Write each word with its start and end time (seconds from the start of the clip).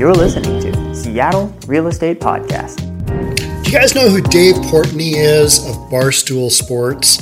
You're 0.00 0.14
listening 0.14 0.58
to 0.62 0.94
Seattle 0.94 1.54
Real 1.66 1.86
Estate 1.86 2.20
Podcast. 2.20 2.78
Do 3.62 3.70
you 3.70 3.78
guys 3.78 3.94
know 3.94 4.08
who 4.08 4.22
Dave 4.22 4.54
Portnoy 4.54 5.12
is 5.14 5.58
of 5.68 5.76
Barstool 5.90 6.50
Sports? 6.50 7.18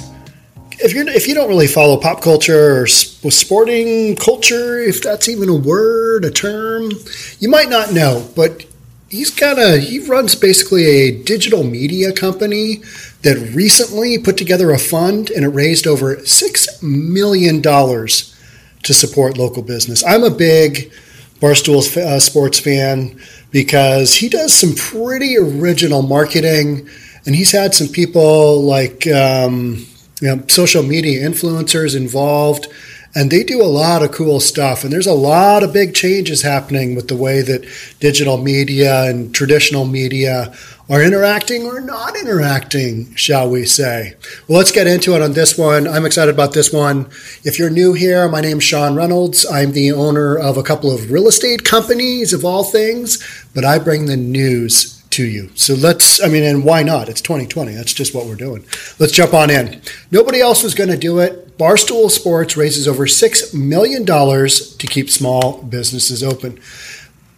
If 0.79 0.95
you're 0.95 1.09
if 1.09 1.27
you 1.27 1.35
don't 1.35 1.49
really 1.49 1.67
follow 1.67 1.97
pop 1.97 2.23
culture 2.23 2.83
or 2.83 2.87
sporting 2.87 4.15
culture, 4.15 4.79
if 4.79 5.03
that's 5.03 5.29
even 5.29 5.49
a 5.49 5.57
word, 5.57 6.25
a 6.25 6.31
term, 6.31 6.93
you 7.41 7.49
might 7.49 7.69
not 7.69 7.93
know. 7.93 8.31
But 8.37 8.65
he's 9.09 9.31
got 9.31 9.59
a 9.59 9.81
he 9.81 9.99
runs 9.99 10.37
basically 10.37 10.85
a 10.85 11.21
digital 11.25 11.65
media 11.65 12.13
company 12.13 12.77
that 13.23 13.55
recently 13.57 14.19
put 14.19 14.37
together 14.37 14.71
a 14.71 14.79
fund 14.79 15.31
and 15.31 15.45
it 15.45 15.49
raised 15.49 15.89
over 15.89 16.25
six 16.25 16.81
million 16.81 17.61
dollars 17.61 18.39
to 18.85 18.95
support 18.95 19.37
local 19.37 19.65
business. 19.65 20.05
I'm 20.05 20.23
a 20.23 20.31
big 20.31 20.93
Barstool 21.41 21.97
uh, 21.97 22.21
sports 22.21 22.59
fan 22.59 23.19
because 23.51 24.15
he 24.15 24.29
does 24.29 24.53
some 24.53 24.75
pretty 24.75 25.37
original 25.37 26.03
marketing, 26.03 26.89
and 27.27 27.35
he's 27.35 27.53
had 27.53 27.75
some 27.75 27.89
people 27.89 28.63
like 28.63 29.07
um, 29.07 29.87
you 30.21 30.29
know, 30.37 30.43
social 30.49 30.83
media 30.83 31.29
influencers 31.29 31.97
involved 31.97 32.67
and 33.15 33.31
they 33.31 33.43
do 33.43 33.63
a 33.63 33.65
lot 33.65 34.03
of 34.03 34.13
cool 34.13 34.41
stuff. 34.41 34.85
And 34.85 34.93
there's 34.93 35.07
a 35.07 35.15
lot 35.15 35.63
of 35.63 35.73
big 35.73 35.95
changes 35.95 36.43
happening 36.43 36.95
with 36.95 37.09
the 37.09 37.17
way 37.17 37.43
that 37.43 37.67
digital 38.01 38.37
media 38.37 39.05
and 39.05 39.35
traditional 39.35 39.85
media 39.85 40.55
are 40.91 41.03
interacting 41.03 41.65
or 41.65 41.81
not 41.81 42.17
interacting, 42.17 43.15
shall 43.15 43.51
we 43.51 43.67
say. 43.67 44.15
Well, 44.47 44.59
let's 44.59 44.73
get 44.73 44.87
into 44.87 45.15
it 45.15 45.23
on 45.23 45.33
this 45.33 45.59
one. 45.59 45.87
I'm 45.87 46.07
excited 46.07 46.35
about 46.35 46.55
this 46.55 46.73
one. 46.73 47.07
If 47.45 47.59
you're 47.59 47.71
new 47.71 47.93
here, 47.93 48.29
my 48.29 48.41
name's 48.41 48.65
Sean 48.65 48.95
Reynolds. 48.95 49.45
I'm 49.51 49.73
the 49.73 49.93
owner 49.93 50.37
of 50.37 50.57
a 50.57 50.63
couple 50.63 50.91
of 50.91 51.11
real 51.11 51.29
estate 51.29 51.65
companies, 51.65 52.33
of 52.33 52.45
all 52.45 52.65
things, 52.65 53.23
but 53.55 53.65
I 53.65 53.79
bring 53.79 54.07
the 54.07 54.17
news 54.17 54.98
to 55.11 55.25
you. 55.25 55.51
So 55.55 55.75
let's, 55.75 56.23
I 56.23 56.29
mean, 56.29 56.45
and 56.45 56.65
why 56.65 56.83
not? 56.83 57.09
It's 57.09 57.21
2020. 57.21 57.75
That's 57.75 57.93
just 57.93 58.15
what 58.15 58.27
we're 58.27 58.35
doing. 58.35 58.65
Let's 58.99 59.13
jump 59.13 59.35
on 59.35 59.51
in. 59.51 59.81
Nobody 60.11 60.41
else 60.41 60.65
is 60.65 60.75
going 60.75 60.91
to 60.91 60.97
do 60.97 61.19
it. 61.19 61.57
Barstool 61.59 62.11
Sports 62.11 62.57
raises 62.57 62.87
over 62.87 63.07
$6 63.07 63.55
million 63.55 64.05
to 64.07 64.87
keep 64.87 65.11
small 65.11 65.63
businesses 65.63 66.23
open. 66.23 66.61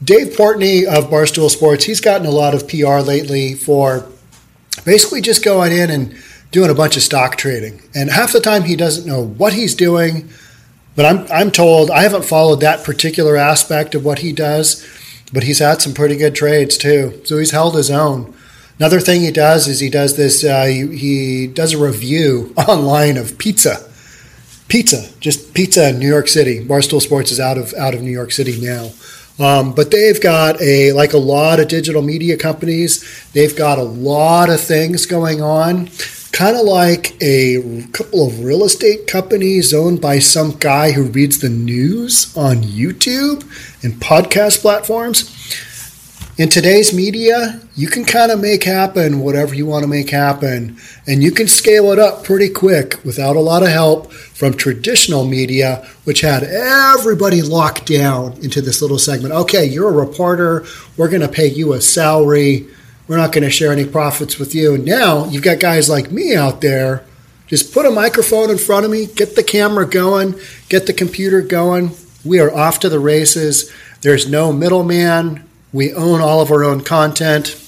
Dave 0.03 0.29
Portnoy 0.29 0.87
of 0.87 1.11
Barstool 1.11 1.51
Sports, 1.51 1.85
he's 1.85 2.01
gotten 2.01 2.27
a 2.27 2.31
lot 2.31 2.55
of 2.55 2.69
PR 2.69 2.99
lately 2.99 3.55
for 3.55 4.07
basically 4.85 5.21
just 5.21 5.45
going 5.45 5.73
in 5.73 5.91
and 5.91 6.17
doing 6.51 6.71
a 6.71 6.75
bunch 6.75 6.97
of 6.97 7.03
stock 7.03 7.37
trading. 7.37 7.83
And 7.95 8.11
half 8.11 8.33
the 8.33 8.41
time 8.41 8.65
he 8.65 8.77
doesn't 8.77 9.07
know 9.07 9.23
what 9.25 9.53
he's 9.53 9.75
doing. 9.75 10.29
But 10.97 11.05
I'm, 11.05 11.33
I'm 11.33 11.51
told 11.51 11.91
I 11.91 12.03
haven't 12.03 12.25
followed 12.25 12.61
that 12.61 12.85
particular 12.85 13.37
aspect 13.37 13.95
of 13.95 14.05
what 14.05 14.19
he 14.19 14.33
does 14.33 14.85
but 15.33 15.45
he's 15.45 15.59
had 15.59 15.81
some 15.81 15.95
pretty 15.95 16.17
good 16.17 16.35
trades 16.35 16.77
too. 16.77 17.21
So 17.25 17.39
he's 17.39 17.51
held 17.51 17.77
his 17.77 17.91
own. 17.91 18.35
Another 18.79 19.01
thing 19.01 19.21
he 19.21 19.31
does 19.31 19.69
is 19.69 19.81
he 19.81 19.91
does 19.91 20.17
this. 20.17 20.43
Uh, 20.43 20.65
he, 20.65 20.97
he 20.97 21.47
does 21.47 21.75
a 21.75 21.79
review 21.79 22.55
online 22.69 23.17
of 23.17 23.39
pizza, 23.39 23.89
pizza, 24.69 25.11
just 25.21 25.53
pizza 25.55 25.91
in 25.91 25.99
New 25.99 26.09
York 26.09 26.29
City. 26.29 26.65
Barstool 26.65 27.01
Sports 27.01 27.31
is 27.31 27.41
out 27.41 27.59
of 27.59 27.75
out 27.75 27.95
of 27.95 28.03
New 28.03 28.11
York 28.11 28.33
City 28.33 28.61
now. 28.61 28.91
Um, 29.39 29.75
but 29.75 29.91
they've 29.91 30.21
got 30.21 30.61
a 30.61 30.93
like 30.93 31.13
a 31.13 31.19
lot 31.19 31.61
of 31.61 31.69
digital 31.69 32.03
media 32.03 32.37
companies. 32.37 33.05
They've 33.33 33.57
got 33.57 33.79
a 33.79 33.83
lot 33.83 34.51
of 34.51 34.61
things 34.61 35.07
going 35.07 35.41
on 35.41 35.89
kind 36.33 36.57
of 36.57 36.65
like 36.65 37.21
a 37.21 37.85
couple 37.93 38.27
of 38.27 38.45
real 38.45 38.65
estate 38.65 39.07
companies 39.07 39.75
owned 39.75 40.01
by 40.01 40.19
some 40.19 40.53
guy 40.59 40.93
who 40.93 41.05
reads 41.05 41.41
the 41.41 41.49
news 41.49 42.37
on 42.37 42.59
YouTube 42.59 43.43
and 43.83 43.95
podcast 43.95 44.61
platforms. 44.61 45.37
In 46.39 46.49
today's 46.49 46.95
media, 46.95 47.61
you 47.77 47.87
can 47.89 48.07
kind 48.07 48.33
of 48.33 48.41
make 48.41 48.65
happen 48.65 49.21
whatever 49.21 49.55
you 49.55 49.67
want 49.67 49.83
to 49.83 49.89
make 49.89 50.09
happen, 50.09 50.79
and 51.07 51.23
you 51.23 51.33
can 51.33 51.47
scale 51.47 51.93
it 51.93 51.99
up 51.99 52.25
pretty 52.25 52.49
quick 52.49 52.99
without 53.05 53.37
a 53.37 53.41
lot 53.41 53.63
of 53.63 53.69
help 53.69 54.11
from 54.11 54.55
traditional 54.55 55.27
media, 55.27 55.87
which 56.05 56.23
had 56.23 56.43
everybody 56.43 57.43
locked 57.43 57.85
down 57.87 58.33
into 58.43 58.63
this 58.63 58.81
little 58.81 58.99
segment. 58.99 59.35
Okay, 59.35 59.67
you're 59.67 59.91
a 59.91 60.07
reporter, 60.07 60.65
we're 60.97 61.11
going 61.11 61.21
to 61.21 61.29
pay 61.29 61.47
you 61.47 61.75
a 61.75 61.81
salary 61.81 62.67
we're 63.11 63.17
not 63.17 63.33
going 63.33 63.43
to 63.43 63.51
share 63.51 63.73
any 63.73 63.85
profits 63.85 64.39
with 64.39 64.55
you. 64.55 64.79
Now 64.79 65.25
you've 65.25 65.43
got 65.43 65.59
guys 65.59 65.89
like 65.89 66.13
me 66.13 66.37
out 66.37 66.61
there. 66.61 67.05
Just 67.49 67.75
put 67.75 67.85
a 67.85 67.91
microphone 67.91 68.51
in 68.51 68.57
front 68.57 68.85
of 68.85 68.93
me, 68.93 69.07
get 69.07 69.35
the 69.35 69.43
camera 69.43 69.85
going, 69.85 70.39
get 70.69 70.87
the 70.87 70.93
computer 70.93 71.43
going. 71.43 71.91
We 72.25 72.39
are 72.39 72.55
off 72.55 72.79
to 72.81 72.89
the 72.89 73.01
races. 73.01 73.69
There's 74.03 74.31
no 74.31 74.53
middleman. 74.53 75.45
We 75.73 75.93
own 75.93 76.21
all 76.21 76.41
of 76.41 76.53
our 76.53 76.63
own 76.63 76.83
content, 76.83 77.61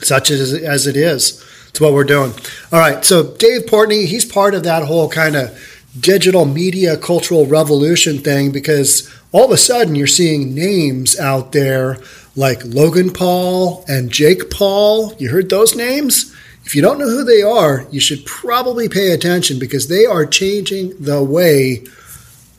such 0.00 0.30
as, 0.30 0.54
as 0.54 0.86
it 0.86 0.96
is. 0.96 1.44
It's 1.68 1.78
what 1.78 1.92
we're 1.92 2.04
doing. 2.04 2.32
All 2.72 2.80
right. 2.80 3.04
So 3.04 3.34
Dave 3.36 3.66
Portnoy, 3.66 4.06
he's 4.06 4.24
part 4.24 4.54
of 4.54 4.64
that 4.64 4.84
whole 4.84 5.10
kind 5.10 5.36
of 5.36 5.78
digital 6.00 6.46
media 6.46 6.96
cultural 6.96 7.44
revolution 7.44 8.16
thing 8.16 8.50
because 8.50 9.14
all 9.32 9.44
of 9.44 9.50
a 9.50 9.56
sudden 9.56 9.94
you're 9.94 10.06
seeing 10.06 10.54
names 10.54 11.18
out 11.18 11.52
there 11.52 11.98
like 12.34 12.64
Logan 12.64 13.12
Paul 13.12 13.84
and 13.88 14.10
Jake 14.10 14.50
Paul. 14.50 15.14
You 15.18 15.30
heard 15.30 15.50
those 15.50 15.74
names? 15.74 16.34
If 16.64 16.74
you 16.74 16.82
don't 16.82 16.98
know 16.98 17.08
who 17.08 17.24
they 17.24 17.42
are, 17.42 17.86
you 17.90 18.00
should 18.00 18.24
probably 18.26 18.88
pay 18.88 19.12
attention 19.12 19.58
because 19.58 19.88
they 19.88 20.04
are 20.04 20.26
changing 20.26 20.94
the 20.98 21.22
way 21.22 21.84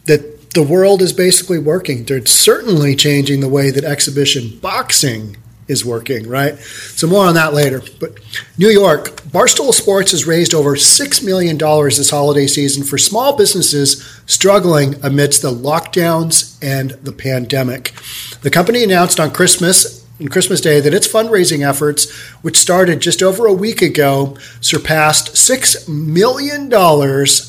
that 0.06 0.52
the 0.52 0.64
world 0.64 1.02
is 1.02 1.14
basically 1.14 1.60
working. 1.60 2.06
They're 2.06 2.26
certainly 2.26 2.96
changing 2.96 3.40
the 3.40 3.50
way 3.50 3.70
that 3.70 3.84
exhibition 3.84 4.58
boxing 4.60 5.38
is 5.70 5.86
working, 5.86 6.28
right? 6.28 6.58
So 6.58 7.08
more 7.08 7.26
on 7.26 7.36
that 7.36 7.54
later. 7.54 7.82
But 8.00 8.18
New 8.58 8.70
York, 8.70 9.22
Barstool 9.22 9.72
Sports 9.74 10.12
has 10.12 10.28
raised 10.28 10.54
over 10.54 10.76
$6 10.76 11.24
million 11.24 11.58
this 11.58 12.10
holiday 12.10 12.48
season 12.48 12.84
for 12.84 12.98
small 12.98 13.38
businesses 13.38 14.04
struggling 14.26 14.96
amidst 15.04 15.44
the 15.44 15.52
lockdowns 15.52 16.58
and 16.62 16.92
the 17.04 17.14
pandemic. 17.14 17.94
The 18.42 18.50
company 18.50 18.84
announced 18.84 19.20
on 19.20 19.30
Christmas 19.32 20.00
and 20.18 20.32
Christmas 20.32 20.60
Day 20.60 20.80
that 20.82 20.94
its 20.94 21.08
fundraising 21.08 21.66
efforts, 21.66 22.12
which 22.42 22.58
started 22.58 23.00
just 23.00 23.24
over 23.24 23.46
a 23.46 23.54
week 23.54 23.82
ago, 23.82 24.36
surpassed 24.60 25.36
$6 25.36 25.88
million 25.88 26.70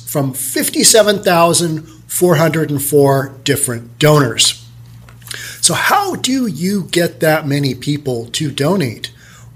from 0.06 0.32
57,404 0.34 3.34
different 3.44 3.98
donors. 3.98 4.59
So, 5.60 5.75
how 5.75 6.16
do 6.16 6.47
you 6.47 6.84
get 6.84 7.21
that 7.21 7.47
many 7.47 7.75
people 7.75 8.26
to 8.32 8.50
donate? 8.50 9.12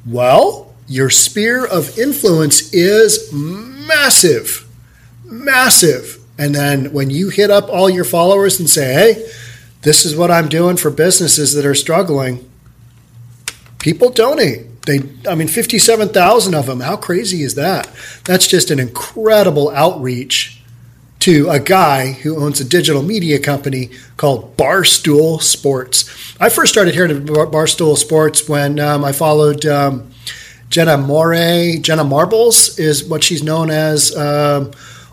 Well, 0.07 0.75
your 0.87 1.11
sphere 1.11 1.65
of 1.65 1.99
influence 1.99 2.73
is 2.73 3.33
massive, 3.33 4.69
massive. 5.25 6.19
And 6.39 6.55
then 6.55 6.93
when 6.93 7.11
you 7.11 7.31
hit 7.31 7.51
up 7.51 7.69
all 7.69 7.89
your 7.89 8.05
followers 8.05 8.59
and 8.59 8.69
say, 8.69 8.93
hey, 8.93 9.31
this 9.83 10.05
is 10.05 10.17
what 10.17 10.31
I'm 10.31 10.49
doing 10.49 10.77
for 10.77 10.91
businesses 10.91 11.55
that 11.55 11.65
are 11.65 11.75
struggling, 11.75 12.49
people 13.79 14.11
donate. 14.11 14.83
They, 14.83 15.01
I 15.27 15.35
mean, 15.35 15.49
57,000 15.49 16.55
of 16.55 16.67
them. 16.67 16.81
How 16.81 16.97
crazy 16.97 17.43
is 17.43 17.55
that? 17.55 17.89
That's 18.25 18.47
just 18.47 18.71
an 18.71 18.79
incredible 18.79 19.71
outreach 19.71 20.54
to 21.25 21.49
a 21.49 21.59
guy 21.59 22.13
who 22.13 22.37
owns 22.37 22.61
a 22.61 22.65
digital 22.67 23.03
media 23.03 23.39
company 23.39 23.89
called 24.19 24.55
Barstool 24.59 25.41
Sports. 25.41 26.05
I 26.39 26.51
first 26.51 26.71
started 26.71 26.93
hearing 26.93 27.13
about 27.13 27.51
Barstool 27.51 27.97
Sports 27.97 28.47
when 28.47 28.79
um, 28.79 29.03
I 29.03 29.13
followed 29.13 29.65
um, 29.65 30.11
Jenna 30.69 30.99
Mourey. 30.99 31.79
Jenna 31.81 32.05
Marbles 32.05 32.79
is 32.79 33.03
what 33.03 33.25
she's 33.25 33.43
known 33.43 33.71
as 33.71 34.15
um, 34.15 34.73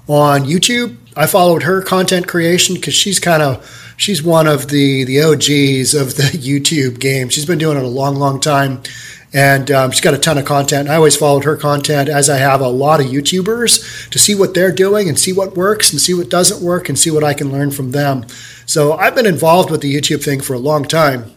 on 0.10 0.42
YouTube. 0.42 0.98
I 1.16 1.28
followed 1.28 1.64
her 1.64 1.82
content 1.82 2.28
creation 2.28 2.76
because 2.76 2.94
she's 2.94 3.18
kind 3.18 3.42
of 3.42 3.94
she's 3.96 4.22
one 4.22 4.48
of 4.48 4.68
the 4.68 5.06
the 5.06 5.22
OGs 5.22 5.94
of 5.94 6.18
the 6.18 6.24
YouTube 6.34 7.00
game. 7.00 7.30
She's 7.30 7.46
been 7.46 7.58
doing 7.58 7.78
it 7.78 7.84
a 7.86 7.88
long, 7.88 8.18
long 8.18 8.42
time 8.42 8.84
and 9.34 9.72
um, 9.72 9.92
she's 9.92 10.02
got 10.02 10.14
a 10.14 10.18
ton 10.18 10.38
of 10.38 10.46
content. 10.46 10.90
I 10.90 10.96
always 10.96 11.16
followed 11.16 11.46
her 11.46 11.56
content, 11.56 12.10
as 12.10 12.30
I 12.30 12.38
have 12.38 12.60
a 12.60 12.68
lot 12.68 13.00
of 13.00 13.08
YouTubers, 13.08 14.10
to 14.10 14.20
see 14.20 14.36
what 14.36 14.54
they're 14.54 14.74
doing 14.74 15.08
and 15.08 15.18
see 15.18 15.32
what 15.32 15.56
works 15.56 15.92
and 15.92 16.02
see 16.02 16.14
what 16.14 16.30
doesn't 16.30 16.62
work 16.64 16.90
and 16.90 17.00
see 17.00 17.12
what 17.12 17.24
I 17.24 17.34
can 17.34 17.52
learn 17.52 17.72
from 17.72 17.92
them. 17.92 18.26
So 18.66 18.94
I've 18.94 19.16
been 19.16 19.26
involved 19.26 19.72
with 19.72 19.82
the 19.82 19.94
YouTube 19.94 20.24
thing 20.24 20.42
for 20.42 20.54
a 20.54 20.60
long 20.60 20.84
time 20.84 21.32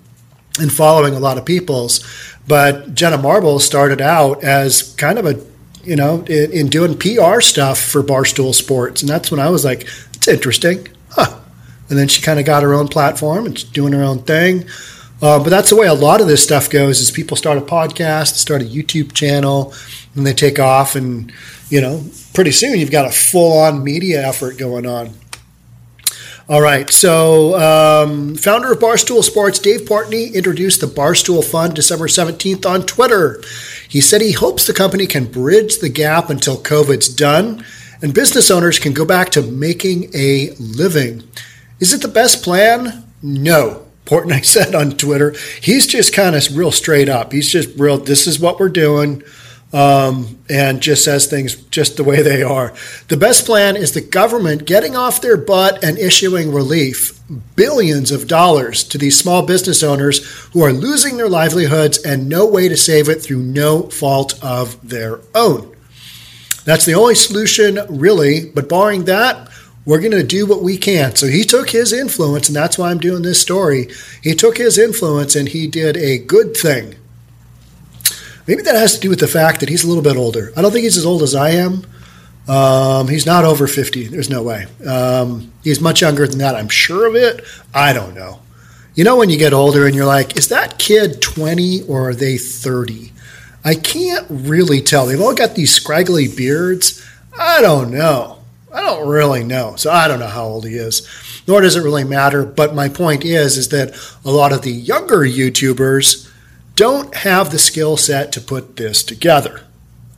and 0.59 0.73
following 0.73 1.15
a 1.15 1.21
lot 1.21 1.39
of 1.39 1.45
people's. 1.45 2.05
But 2.47 2.95
Jenna 2.95 3.19
Marble 3.19 3.61
started 3.61 4.01
out 4.01 4.43
as 4.43 4.95
kind 4.95 5.19
of 5.19 5.27
a, 5.27 5.41
you 5.85 5.97
know, 5.97 6.25
in, 6.25 6.53
in 6.53 6.69
doing 6.69 6.99
PR 6.99 7.41
stuff 7.41 7.79
for 7.79 8.03
Barstool 8.03 8.55
Sports, 8.55 9.03
and 9.03 9.09
that's 9.09 9.31
when 9.31 9.41
I 9.41 9.51
was 9.51 9.65
like, 9.65 9.87
it's 10.15 10.29
interesting, 10.29 10.89
huh? 11.11 11.41
And 11.89 11.99
then 11.99 12.09
she 12.09 12.23
kind 12.23 12.41
of 12.41 12.47
got 12.47 12.63
her 12.63 12.75
own 12.75 12.89
platform 12.89 13.47
and 13.47 13.73
doing 13.73 13.93
her 13.93 14.03
own 14.03 14.21
thing. 14.23 14.67
Uh, 15.25 15.39
but 15.43 15.49
that's 15.49 15.71
the 15.71 15.77
way 15.77 15.87
a 15.87 15.95
lot 15.95 16.21
of 16.21 16.27
this 16.27 16.45
stuff 16.45 16.69
goes 16.69 17.01
is 17.01 17.11
people 17.11 17.35
start 17.35 17.57
a 17.57 17.63
podcast, 17.63 18.35
start 18.35 18.61
a 18.61 18.65
YouTube 18.67 19.15
channel, 19.15 19.73
and 20.15 20.27
they 20.27 20.35
take 20.35 20.59
off 20.59 20.97
and, 20.97 21.33
you 21.71 21.81
know, 21.81 22.05
pretty 22.35 22.51
soon 22.51 22.79
you've 22.79 22.91
got 22.91 23.07
a 23.07 23.11
full 23.11 23.59
on 23.61 23.83
media 23.83 24.23
effort 24.23 24.59
going 24.59 24.85
on. 24.85 25.15
All 26.47 26.61
right. 26.61 26.91
So, 26.91 27.59
um, 27.59 28.35
founder 28.35 28.73
of 28.73 28.81
Barstool 28.81 29.25
Sports, 29.25 29.59
Dave 29.59 29.87
Portnoy, 29.89 30.35
introduced 30.35 30.83
the 30.83 30.89
Barstool 30.89 31.43
Fund 31.43 31.73
December 31.75 32.07
17th 32.07 32.67
on 32.67 32.83
Twitter. 32.83 33.43
He 33.89 34.03
said 34.03 34.21
he 34.21 34.33
hopes 34.33 34.67
the 34.67 34.75
company 34.75 35.07
can 35.07 35.25
bridge 35.25 35.79
the 35.79 35.89
gap 35.89 36.29
until 36.29 36.59
COVID's 36.59 37.09
done 37.09 37.65
and 38.03 38.13
business 38.13 38.51
owners 38.51 38.79
can 38.79 38.93
go 38.93 39.07
back 39.07 39.31
to 39.31 39.41
making 39.41 40.11
a 40.15 40.51
living. 40.59 41.23
Is 41.81 41.95
it 41.95 42.03
the 42.03 42.09
best 42.09 42.43
plan? 42.43 43.05
No. 43.23 43.87
Portnoy 44.05 44.45
said 44.45 44.75
on 44.75 44.93
Twitter. 44.93 45.35
He's 45.61 45.87
just 45.87 46.15
kind 46.15 46.35
of 46.35 46.57
real 46.57 46.73
straight 46.73 47.09
up. 47.09 47.33
He's 47.33 47.51
just 47.51 47.79
real, 47.79 47.99
this 47.99 48.27
is 48.27 48.39
what 48.39 48.59
we're 48.59 48.69
doing 48.69 49.23
um, 49.75 50.39
and 50.49 50.81
just 50.81 51.05
says 51.05 51.27
things 51.27 51.57
just 51.57 51.97
the 51.97 52.05
way 52.05 52.23
they 52.23 52.45
are. 52.45 52.73
The 53.09 53.17
best 53.17 53.45
plan 53.45 53.77
is 53.77 53.91
the 53.93 54.01
government 54.01 54.67
getting 54.67 54.95
off 54.95 55.21
their 55.21 55.37
butt 55.37 55.83
and 55.83 55.99
issuing 55.99 56.53
relief, 56.53 57.19
billions 57.57 58.13
of 58.13 58.29
dollars 58.29 58.85
to 58.85 58.99
these 58.99 59.19
small 59.19 59.45
business 59.45 59.83
owners 59.83 60.25
who 60.53 60.63
are 60.63 60.73
losing 60.73 61.17
their 61.17 61.29
livelihoods 61.29 61.99
and 61.99 62.29
no 62.29 62.47
way 62.47 62.69
to 62.69 62.77
save 62.77 63.09
it 63.09 63.21
through 63.21 63.43
no 63.43 63.91
fault 63.91 64.39
of 64.43 64.89
their 64.89 65.19
own. 65.35 65.75
That's 66.65 66.85
the 66.85 66.95
only 66.95 67.17
solution, 67.17 67.81
really. 67.89 68.49
But 68.49 68.69
barring 68.69 69.07
that, 69.07 69.49
we're 69.87 70.01
going 70.01 70.13
to 70.13 70.23
do 70.23 70.47
what 70.47 70.63
we 70.63 70.77
can. 70.79 71.15
So 71.15 71.27
he 71.27 71.45
took 71.45 71.71
his 71.71 71.93
influence, 71.93 72.49
and 72.49 72.57
that's 72.57 72.79
why 72.79 72.91
I'm 72.91 72.99
doing 72.99 73.23
this 73.23 73.41
story. 73.41 73.89
He 74.23 74.35
took 74.35 74.59
his 74.59 74.79
influence 74.79 75.37
and 75.37 75.49
he 75.49 75.67
did 75.67 75.97
a 75.97 76.19
good 76.19 76.57
thing 76.57 76.97
Maybe 78.47 78.63
that 78.63 78.75
has 78.75 78.95
to 78.95 79.01
do 79.01 79.09
with 79.09 79.21
the 79.21 79.27
fact 79.29 79.61
that 79.61 79.69
he's 79.69 79.85
a 79.85 79.89
little 79.89 80.03
bit 80.03 80.17
older. 80.17 80.53
I 80.57 80.63
don't 80.63 80.71
think 80.71 80.85
he's 80.85 80.99
as 80.99 81.07
old 81.07 81.23
as 81.23 81.35
I 81.35 81.51
am. 81.51 81.87
Um, 82.47 83.09
he's 83.09 83.25
not 83.25 83.45
over 83.45 83.67
50. 83.67 84.09
There's 84.09 84.29
no 84.29 84.43
way. 84.43 84.67
Um, 84.87 85.51
he's 85.63 85.81
much 85.81 86.03
younger 86.03 86.27
than 86.27 86.39
that. 86.39 86.55
I'm 86.55 86.69
sure 86.69 87.07
of 87.07 87.17
it. 87.17 87.43
I 87.73 87.95
don't 87.95 88.15
know. 88.15 88.41
You 88.95 89.05
know, 89.05 89.17
when 89.17 89.31
you 89.31 89.39
get 89.39 89.55
older 89.55 89.87
and 89.87 89.95
you're 89.95 90.05
like, 90.05 90.37
is 90.37 90.49
that 90.49 90.79
kid 90.79 91.23
20 91.23 91.85
or 91.89 92.11
are 92.11 92.15
they 92.15 92.37
30? 92.37 93.13
I 93.65 93.75
can't 93.75 94.27
really 94.29 94.83
tell. 94.83 95.07
They've 95.07 95.21
all 95.21 95.35
got 95.35 95.55
these 95.55 95.73
scraggly 95.73 96.29
beards. 96.29 97.03
I 97.37 97.63
don't 97.63 97.91
know. 97.91 98.41
I 98.75 98.81
don't 98.81 99.09
really 99.09 99.45
know. 99.45 99.77
So 99.77 99.91
I 99.91 100.09
don't 100.09 100.19
know 100.19 100.27
how 100.27 100.45
old 100.45 100.67
he 100.67 100.75
is. 100.75 101.09
Nor 101.47 101.61
does 101.61 101.77
it 101.77 101.85
really 101.85 102.03
matter. 102.03 102.45
But 102.45 102.75
my 102.75 102.89
point 102.89 103.25
is, 103.25 103.57
is 103.57 103.69
that 103.69 103.95
a 104.25 104.31
lot 104.31 104.53
of 104.53 104.63
the 104.63 104.73
younger 104.73 105.19
YouTubers 105.19 106.29
don't 106.75 107.15
have 107.15 107.53
the 107.53 107.59
skill 107.59 107.97
set 107.97 108.33
to 108.33 108.41
put 108.41 108.77
this 108.77 109.05
together. 109.05 109.63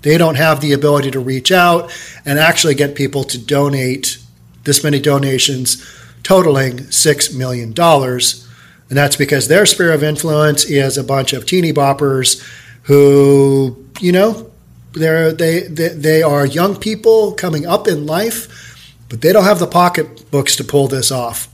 They 0.00 0.16
don't 0.16 0.36
have 0.36 0.60
the 0.60 0.72
ability 0.72 1.10
to 1.10 1.20
reach 1.20 1.52
out 1.52 1.92
and 2.24 2.38
actually 2.38 2.74
get 2.74 2.94
people 2.94 3.24
to 3.24 3.38
donate 3.38 4.18
this 4.64 4.82
many 4.82 5.00
donations 5.00 5.84
totaling 6.22 6.78
$6 6.78 7.36
million. 7.36 7.74
And 7.78 8.96
that's 8.96 9.16
because 9.16 9.48
their 9.48 9.66
sphere 9.66 9.92
of 9.92 10.02
influence 10.02 10.64
is 10.64 10.96
a 10.96 11.04
bunch 11.04 11.32
of 11.32 11.44
teeny 11.44 11.72
boppers 11.72 12.42
who, 12.84 13.84
you 14.00 14.12
know, 14.12 14.50
they're, 14.96 15.32
they, 15.32 15.60
they, 15.60 15.88
they 15.88 16.22
are 16.22 16.46
young 16.46 16.76
people 16.76 17.32
coming 17.32 17.66
up 17.66 17.86
in 17.86 18.06
life, 18.06 18.96
but 19.08 19.20
they 19.20 19.32
don't 19.32 19.44
have 19.44 19.58
the 19.58 19.66
pocketbooks 19.66 20.56
to 20.56 20.64
pull 20.64 20.88
this 20.88 21.12
off. 21.12 21.48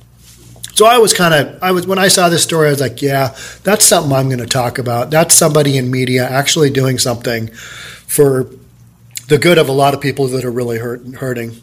So 0.75 0.87
I 0.87 0.99
was 0.99 1.13
kind 1.13 1.35
of, 1.35 1.63
I 1.63 1.73
was 1.73 1.87
when 1.87 1.99
I 1.99 2.09
saw 2.09 2.31
this 2.31 2.43
story, 2.43 2.69
I 2.69 2.71
was 2.71 2.81
like, 2.81 3.03
yeah, 3.03 3.37
that's 3.63 3.85
something 3.85 4.13
I'm 4.13 4.29
going 4.29 4.39
to 4.39 4.47
talk 4.47 4.79
about. 4.79 5.11
That's 5.11 5.35
somebody 5.35 5.77
in 5.77 5.91
media 5.91 6.27
actually 6.27 6.71
doing 6.71 6.99
something 6.99 7.49
for 8.07 8.49
the 9.29 9.39
good 9.39 9.59
of 9.59 9.69
a 9.69 9.73
lot 9.73 9.93
of 9.93 10.01
people 10.01 10.29
that 10.29 10.45
are 10.45 10.51
really 10.51 10.79
hurt, 10.79 11.07
hurting. 11.17 11.61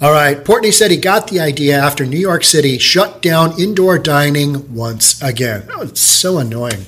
All 0.00 0.12
right, 0.12 0.36
Portnoy 0.36 0.72
said 0.72 0.90
he 0.90 0.96
got 0.96 1.28
the 1.28 1.40
idea 1.40 1.78
after 1.78 2.04
New 2.04 2.18
York 2.18 2.44
City 2.44 2.78
shut 2.78 3.22
down 3.22 3.58
indoor 3.60 3.98
dining 3.98 4.74
once 4.74 5.20
again. 5.22 5.68
Oh, 5.72 5.82
it's 5.82 6.00
so 6.00 6.38
annoying. 6.38 6.86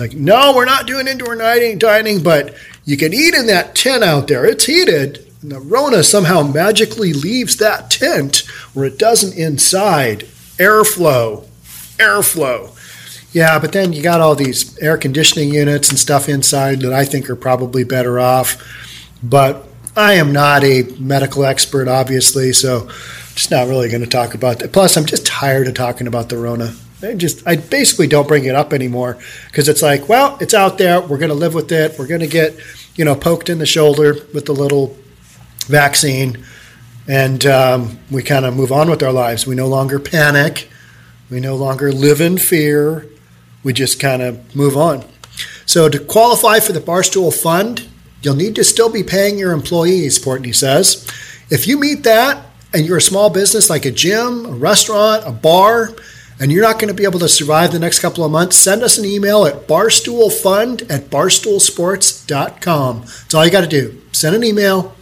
Like, 0.00 0.14
no, 0.14 0.54
we're 0.56 0.64
not 0.64 0.86
doing 0.86 1.06
indoor 1.06 1.36
dining, 1.36 1.78
dining, 1.78 2.22
but 2.22 2.54
you 2.84 2.96
can 2.96 3.12
eat 3.12 3.34
in 3.34 3.46
that 3.48 3.74
tent 3.74 4.02
out 4.02 4.26
there. 4.28 4.46
It's 4.46 4.64
heated. 4.64 5.26
And 5.42 5.52
the 5.52 5.60
Rona 5.60 6.02
somehow 6.02 6.42
magically 6.42 7.12
leaves 7.12 7.56
that 7.58 7.90
tent 7.90 8.38
where 8.72 8.86
it 8.86 8.98
doesn't 8.98 9.36
inside 9.36 10.20
airflow, 10.58 11.46
airflow. 11.98 12.76
Yeah, 13.32 13.58
but 13.58 13.72
then 13.72 13.92
you 13.92 14.02
got 14.02 14.20
all 14.20 14.34
these 14.34 14.76
air 14.78 14.96
conditioning 14.96 15.52
units 15.52 15.90
and 15.90 15.98
stuff 15.98 16.28
inside 16.28 16.80
that 16.80 16.92
I 16.92 17.04
think 17.04 17.30
are 17.30 17.36
probably 17.36 17.84
better 17.84 18.18
off. 18.18 18.56
But 19.22 19.68
I 19.96 20.14
am 20.14 20.32
not 20.32 20.64
a 20.64 20.82
medical 20.98 21.44
expert, 21.44 21.88
obviously, 21.88 22.52
so 22.52 22.88
just 23.34 23.50
not 23.50 23.68
really 23.68 23.88
going 23.88 24.02
to 24.02 24.08
talk 24.08 24.34
about 24.34 24.58
that. 24.58 24.72
Plus, 24.72 24.96
I'm 24.96 25.04
just 25.04 25.26
tired 25.26 25.68
of 25.68 25.74
talking 25.74 26.06
about 26.06 26.28
the 26.28 26.38
Rona. 26.38 26.74
I 27.02 27.14
just 27.14 27.46
I 27.46 27.56
basically 27.56 28.06
don't 28.06 28.28
bring 28.28 28.44
it 28.44 28.54
up 28.54 28.72
anymore 28.72 29.18
because 29.46 29.68
it's 29.68 29.82
like, 29.82 30.08
well, 30.08 30.36
it's 30.40 30.54
out 30.54 30.78
there. 30.78 31.00
We're 31.00 31.18
going 31.18 31.30
to 31.30 31.34
live 31.34 31.54
with 31.54 31.72
it. 31.72 31.98
We're 31.98 32.06
going 32.06 32.20
to 32.20 32.26
get, 32.26 32.56
you 32.96 33.04
know, 33.04 33.14
poked 33.14 33.48
in 33.48 33.58
the 33.58 33.66
shoulder 33.66 34.14
with 34.34 34.46
the 34.46 34.52
little 34.52 34.96
vaccine 35.66 36.44
and 37.08 37.44
um, 37.46 37.98
we 38.10 38.22
kind 38.22 38.44
of 38.44 38.54
move 38.54 38.70
on 38.70 38.88
with 38.88 39.02
our 39.02 39.12
lives. 39.12 39.46
We 39.46 39.54
no 39.56 39.66
longer 39.66 39.98
panic. 39.98 40.68
We 41.30 41.40
no 41.40 41.56
longer 41.56 41.92
live 41.92 42.20
in 42.20 42.38
fear. 42.38 43.06
We 43.62 43.72
just 43.72 43.98
kind 43.98 44.22
of 44.22 44.54
move 44.54 44.76
on. 44.76 45.04
So, 45.66 45.88
to 45.88 45.98
qualify 45.98 46.60
for 46.60 46.72
the 46.72 46.80
Barstool 46.80 47.34
Fund, 47.34 47.88
you'll 48.22 48.36
need 48.36 48.54
to 48.56 48.64
still 48.64 48.90
be 48.90 49.02
paying 49.02 49.38
your 49.38 49.52
employees, 49.52 50.18
Portnoy 50.18 50.54
says. 50.54 51.06
If 51.50 51.66
you 51.66 51.78
meet 51.78 52.04
that 52.04 52.46
and 52.72 52.86
you're 52.86 52.98
a 52.98 53.02
small 53.02 53.30
business 53.30 53.70
like 53.70 53.84
a 53.84 53.90
gym, 53.90 54.46
a 54.46 54.52
restaurant, 54.52 55.24
a 55.26 55.32
bar, 55.32 55.94
and 56.40 56.50
you're 56.50 56.62
not 56.62 56.78
going 56.78 56.88
to 56.88 56.94
be 56.94 57.04
able 57.04 57.18
to 57.20 57.28
survive 57.28 57.70
the 57.70 57.78
next 57.78 57.98
couple 57.98 58.24
of 58.24 58.32
months, 58.32 58.56
send 58.56 58.82
us 58.82 58.96
an 58.96 59.04
email 59.04 59.44
at 59.44 59.68
barstoolfund 59.68 60.90
at 60.90 61.10
barstoolsports.com. 61.10 63.00
That's 63.00 63.34
all 63.34 63.44
you 63.44 63.52
got 63.52 63.60
to 63.60 63.66
do. 63.66 64.00
Send 64.12 64.34
an 64.34 64.42
email, 64.42 64.96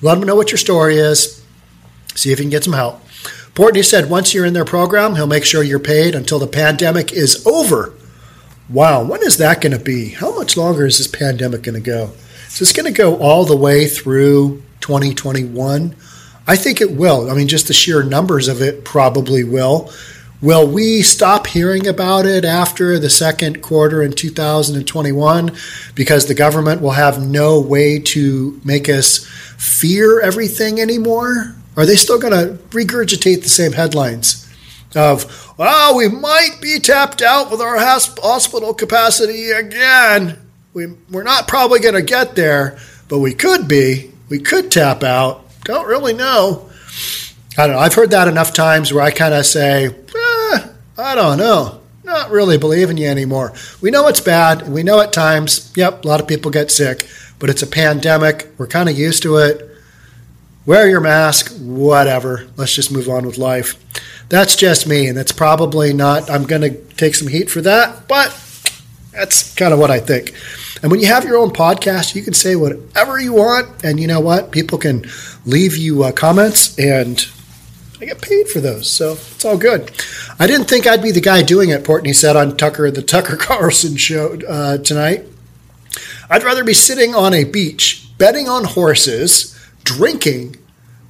let 0.00 0.14
them 0.14 0.26
know 0.26 0.34
what 0.34 0.50
your 0.50 0.58
story 0.58 0.96
is. 0.96 1.44
See 2.14 2.32
if 2.32 2.38
you 2.38 2.44
can 2.44 2.50
get 2.50 2.64
some 2.64 2.72
help. 2.72 3.06
Portnoy 3.54 3.84
said 3.84 4.08
once 4.08 4.32
you're 4.32 4.46
in 4.46 4.54
their 4.54 4.64
program, 4.64 5.14
he'll 5.14 5.26
make 5.26 5.44
sure 5.44 5.62
you're 5.62 5.78
paid 5.78 6.14
until 6.14 6.38
the 6.38 6.46
pandemic 6.46 7.12
is 7.12 7.46
over. 7.46 7.92
Wow, 8.70 9.04
when 9.04 9.22
is 9.22 9.36
that 9.36 9.60
going 9.60 9.76
to 9.76 9.84
be? 9.84 10.08
How 10.08 10.34
much 10.34 10.56
longer 10.56 10.86
is 10.86 10.96
this 10.96 11.06
pandemic 11.06 11.62
going 11.62 11.74
to 11.74 11.80
go? 11.80 12.12
Is 12.46 12.58
this 12.58 12.72
going 12.72 12.90
to 12.90 12.96
go 12.96 13.18
all 13.18 13.44
the 13.44 13.56
way 13.56 13.86
through 13.86 14.62
2021? 14.80 15.94
I 16.46 16.56
think 16.56 16.80
it 16.80 16.92
will. 16.92 17.30
I 17.30 17.34
mean, 17.34 17.48
just 17.48 17.68
the 17.68 17.74
sheer 17.74 18.02
numbers 18.02 18.48
of 18.48 18.62
it 18.62 18.84
probably 18.84 19.44
will. 19.44 19.92
Will 20.42 20.66
we 20.66 21.02
stop 21.02 21.46
hearing 21.46 21.86
about 21.86 22.26
it 22.26 22.44
after 22.44 22.98
the 22.98 23.08
second 23.08 23.62
quarter 23.62 24.02
in 24.02 24.10
2021 24.12 25.52
because 25.94 26.26
the 26.26 26.34
government 26.34 26.82
will 26.82 26.90
have 26.90 27.24
no 27.24 27.60
way 27.60 28.00
to 28.00 28.60
make 28.64 28.88
us 28.88 29.24
fear 29.56 30.20
everything 30.20 30.80
anymore? 30.80 31.54
Are 31.76 31.86
they 31.86 31.94
still 31.94 32.18
going 32.18 32.32
to 32.32 32.60
regurgitate 32.70 33.44
the 33.44 33.48
same 33.48 33.70
headlines 33.70 34.52
of, 34.96 35.54
well, 35.58 35.96
we 35.96 36.08
might 36.08 36.58
be 36.60 36.80
tapped 36.80 37.22
out 37.22 37.48
with 37.48 37.60
our 37.60 37.78
hospital 37.78 38.74
capacity 38.74 39.50
again? 39.50 40.40
We, 40.74 40.88
we're 41.08 41.22
not 41.22 41.46
probably 41.46 41.78
going 41.78 41.94
to 41.94 42.02
get 42.02 42.34
there, 42.34 42.80
but 43.06 43.20
we 43.20 43.32
could 43.32 43.68
be. 43.68 44.10
We 44.28 44.40
could 44.40 44.72
tap 44.72 45.04
out. 45.04 45.44
Don't 45.62 45.86
really 45.86 46.14
know. 46.14 46.68
I 47.56 47.68
don't 47.68 47.76
know. 47.76 47.82
I've 47.82 47.94
heard 47.94 48.10
that 48.10 48.26
enough 48.26 48.52
times 48.52 48.92
where 48.92 49.04
I 49.04 49.12
kind 49.12 49.34
of 49.34 49.46
say, 49.46 49.94
I 51.02 51.16
don't 51.16 51.38
know. 51.38 51.80
Not 52.04 52.30
really 52.30 52.58
believing 52.58 52.96
you 52.96 53.08
anymore. 53.08 53.52
We 53.80 53.90
know 53.90 54.06
it's 54.06 54.20
bad. 54.20 54.68
We 54.68 54.84
know 54.84 55.00
at 55.00 55.12
times, 55.12 55.72
yep, 55.74 56.04
a 56.04 56.08
lot 56.08 56.20
of 56.20 56.28
people 56.28 56.50
get 56.52 56.70
sick, 56.70 57.08
but 57.40 57.50
it's 57.50 57.62
a 57.62 57.66
pandemic. 57.66 58.48
We're 58.56 58.68
kind 58.68 58.88
of 58.88 58.96
used 58.96 59.24
to 59.24 59.36
it. 59.38 59.68
Wear 60.64 60.88
your 60.88 61.00
mask, 61.00 61.56
whatever. 61.58 62.46
Let's 62.56 62.74
just 62.74 62.92
move 62.92 63.08
on 63.08 63.26
with 63.26 63.36
life. 63.36 63.74
That's 64.28 64.54
just 64.54 64.86
me, 64.86 65.08
and 65.08 65.18
that's 65.18 65.32
probably 65.32 65.92
not, 65.92 66.30
I'm 66.30 66.44
going 66.44 66.62
to 66.62 66.76
take 66.94 67.16
some 67.16 67.26
heat 67.26 67.50
for 67.50 67.60
that, 67.62 68.06
but 68.06 68.30
that's 69.10 69.54
kind 69.56 69.72
of 69.72 69.80
what 69.80 69.90
I 69.90 69.98
think. 69.98 70.32
And 70.82 70.90
when 70.90 71.00
you 71.00 71.08
have 71.08 71.24
your 71.24 71.36
own 71.36 71.50
podcast, 71.50 72.14
you 72.14 72.22
can 72.22 72.32
say 72.32 72.54
whatever 72.54 73.20
you 73.20 73.32
want, 73.32 73.84
and 73.84 73.98
you 73.98 74.06
know 74.06 74.20
what? 74.20 74.52
People 74.52 74.78
can 74.78 75.04
leave 75.46 75.76
you 75.76 76.04
uh, 76.04 76.12
comments, 76.12 76.78
and 76.78 77.28
I 78.02 78.04
get 78.04 78.20
paid 78.20 78.48
for 78.48 78.58
those, 78.58 78.90
so 78.90 79.12
it's 79.12 79.44
all 79.44 79.56
good. 79.56 79.92
I 80.36 80.48
didn't 80.48 80.68
think 80.68 80.88
I'd 80.88 81.04
be 81.04 81.12
the 81.12 81.20
guy 81.20 81.44
doing 81.44 81.70
it. 81.70 81.84
Portnoy 81.84 82.16
said 82.16 82.34
on 82.34 82.56
Tucker, 82.56 82.90
the 82.90 83.00
Tucker 83.00 83.36
Carlson 83.40 83.96
show 83.96 84.40
uh, 84.48 84.78
tonight. 84.78 85.24
I'd 86.28 86.42
rather 86.42 86.64
be 86.64 86.74
sitting 86.74 87.14
on 87.14 87.32
a 87.32 87.44
beach, 87.44 88.08
betting 88.18 88.48
on 88.48 88.64
horses, 88.64 89.56
drinking, 89.84 90.56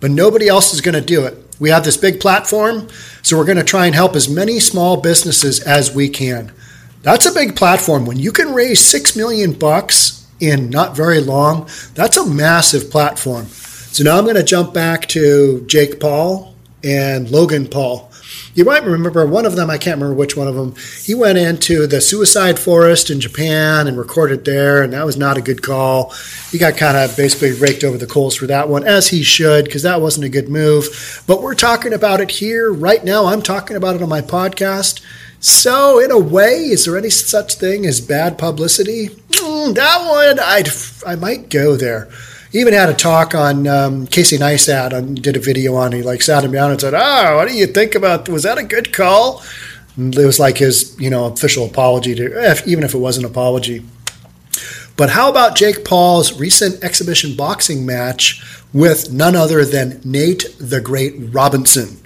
but 0.00 0.11
nobody 0.11 0.49
else 0.49 0.75
is 0.75 0.82
going 0.82 0.94
to 0.94 1.00
do 1.00 1.25
it. 1.25 1.38
We 1.58 1.70
have 1.70 1.82
this 1.82 1.96
big 1.96 2.20
platform, 2.20 2.88
so 3.22 3.38
we're 3.38 3.46
going 3.46 3.56
to 3.56 3.64
try 3.64 3.87
and 3.87 3.94
help 3.94 4.14
as 4.14 4.28
many 4.28 4.61
small 4.61 5.00
businesses 5.00 5.61
as 5.61 5.94
we 5.94 6.11
can. 6.11 6.52
That's 7.00 7.25
a 7.25 7.32
big 7.32 7.56
platform. 7.56 8.04
When 8.04 8.18
you 8.18 8.32
can 8.32 8.52
raise 8.52 8.84
six 8.84 9.16
million 9.16 9.54
bucks 9.54 10.26
in 10.40 10.68
not 10.68 10.94
very 10.94 11.20
long, 11.20 11.70
that's 11.94 12.18
a 12.18 12.26
massive 12.26 12.90
platform. 12.90 13.46
So 13.46 14.04
now 14.04 14.18
I'm 14.18 14.25
going 14.25 14.37
to 14.37 14.42
jump 14.42 14.75
back 14.75 15.08
to 15.08 15.64
Jake 15.66 15.99
Paul 15.99 16.51
and 16.85 17.31
Logan 17.31 17.67
Paul. 17.69 18.11
You 18.55 18.65
might 18.65 18.85
remember 18.85 19.25
one 19.27 19.47
of 19.47 19.57
them, 19.57 19.71
I 19.71 19.79
can't 19.79 19.99
remember 19.99 20.15
which 20.15 20.37
one 20.37 20.47
of 20.47 20.55
them. 20.55 20.75
He 21.03 21.15
went 21.15 21.39
into 21.39 21.87
the 21.87 22.01
suicide 22.01 22.59
forest 22.59 23.11
in 23.11 23.21
Japan 23.21 23.87
and 23.87 23.97
recorded 23.97 24.45
there, 24.45 24.83
and 24.83 24.93
that 24.93 25.07
was 25.07 25.17
not 25.17 25.39
a 25.39 25.43
good 25.43 25.62
call. 25.62 26.12
He 26.51 26.59
got 26.59 26.77
kind 26.77 26.97
of 26.97 27.17
basically 27.17 27.53
raked 27.53 27.83
over 27.83 27.97
the 27.97 28.07
coals 28.07 28.37
for 28.37 28.47
that 28.47 28.69
one, 28.69 28.85
as 28.85 29.09
he 29.09 29.23
should, 29.23 29.65
because 29.65 29.83
that 29.83 30.03
wasn't 30.03 30.27
a 30.27 30.31
good 30.31 30.49
move. 30.49 31.23
But 31.27 31.43
we're 31.43 31.55
talking 31.55 31.95
about 31.95 32.21
it 32.21 32.31
here 32.31 32.71
right 32.73 33.03
now. 33.03 33.27
I'm 33.27 33.43
talking 33.43 33.77
about 33.77 33.97
it 33.97 34.03
on 34.03 34.09
my 34.09 34.21
podcast. 34.21 35.01
So, 35.41 35.99
in 35.99 36.11
a 36.11 36.19
way, 36.19 36.67
is 36.67 36.85
there 36.85 36.97
any 36.97 37.11
such 37.11 37.55
thing 37.55 37.85
as 37.85 38.01
bad 38.01 38.39
publicity? 38.39 39.09
Mm, 39.09 39.75
that 39.75 40.09
one, 40.09 40.39
I'd, 40.39 40.69
I 41.05 41.17
might 41.17 41.49
go 41.49 41.75
there. 41.75 42.09
He 42.52 42.61
even 42.61 42.75
had 42.75 42.90
a 42.90 42.94
talk 42.94 43.35
on 43.35 43.66
um, 43.66 44.06
Casey 44.06 44.37
Neistat 44.37 44.92
and 44.92 45.21
did 45.21 45.37
a 45.37 45.40
video 45.40 45.75
on. 45.75 45.92
He 45.92 46.02
like 46.02 46.21
sat 46.21 46.44
him 46.44 46.52
down 46.52 46.71
and 46.71 46.78
said, 46.78 46.92
"Oh, 46.94 47.37
what 47.37 47.49
do 47.49 47.54
you 47.54 47.66
think 47.66 47.94
about? 47.94 48.28
Was 48.28 48.42
that 48.42 48.59
a 48.59 48.62
good 48.62 48.92
call?" 48.92 49.42
And 49.97 50.14
it 50.14 50.26
was 50.26 50.38
like 50.38 50.59
his, 50.59 50.94
you 51.00 51.09
know, 51.09 51.26
official 51.26 51.66
apology 51.66 52.14
to, 52.14 52.50
if, 52.50 52.66
even 52.66 52.85
if 52.85 52.94
it 52.94 52.99
was 52.99 53.16
an 53.16 53.25
apology. 53.25 53.85
But 54.97 55.11
how 55.11 55.30
about 55.30 55.56
Jake 55.56 55.85
Paul's 55.85 56.38
recent 56.38 56.85
exhibition 56.85 57.37
boxing 57.37 57.85
match 57.87 58.42
with 58.73 59.12
none 59.12 59.35
other 59.35 59.64
than 59.64 60.00
Nate 60.04 60.54
the 60.59 60.80
Great 60.80 61.14
Robinson? 61.16 61.99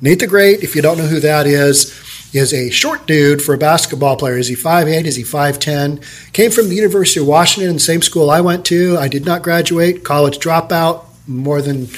Nate 0.00 0.20
the 0.20 0.26
Great, 0.26 0.62
if 0.62 0.74
you 0.74 0.82
don't 0.82 0.98
know 0.98 1.06
who 1.06 1.20
that 1.20 1.46
is, 1.46 1.92
is 2.32 2.52
a 2.52 2.70
short 2.70 3.06
dude 3.06 3.42
for 3.42 3.54
a 3.54 3.58
basketball 3.58 4.16
player. 4.16 4.38
Is 4.38 4.48
he 4.48 4.54
5'8? 4.54 5.04
Is 5.04 5.16
he 5.16 5.22
5'10? 5.22 6.32
Came 6.32 6.50
from 6.50 6.68
the 6.68 6.76
University 6.76 7.20
of 7.20 7.26
Washington, 7.26 7.74
the 7.74 7.80
same 7.80 8.02
school 8.02 8.30
I 8.30 8.40
went 8.40 8.64
to. 8.66 8.96
I 8.98 9.08
did 9.08 9.24
not 9.24 9.42
graduate, 9.42 10.04
college 10.04 10.38
dropout. 10.38 11.04
More 11.26 11.62
than 11.62 11.88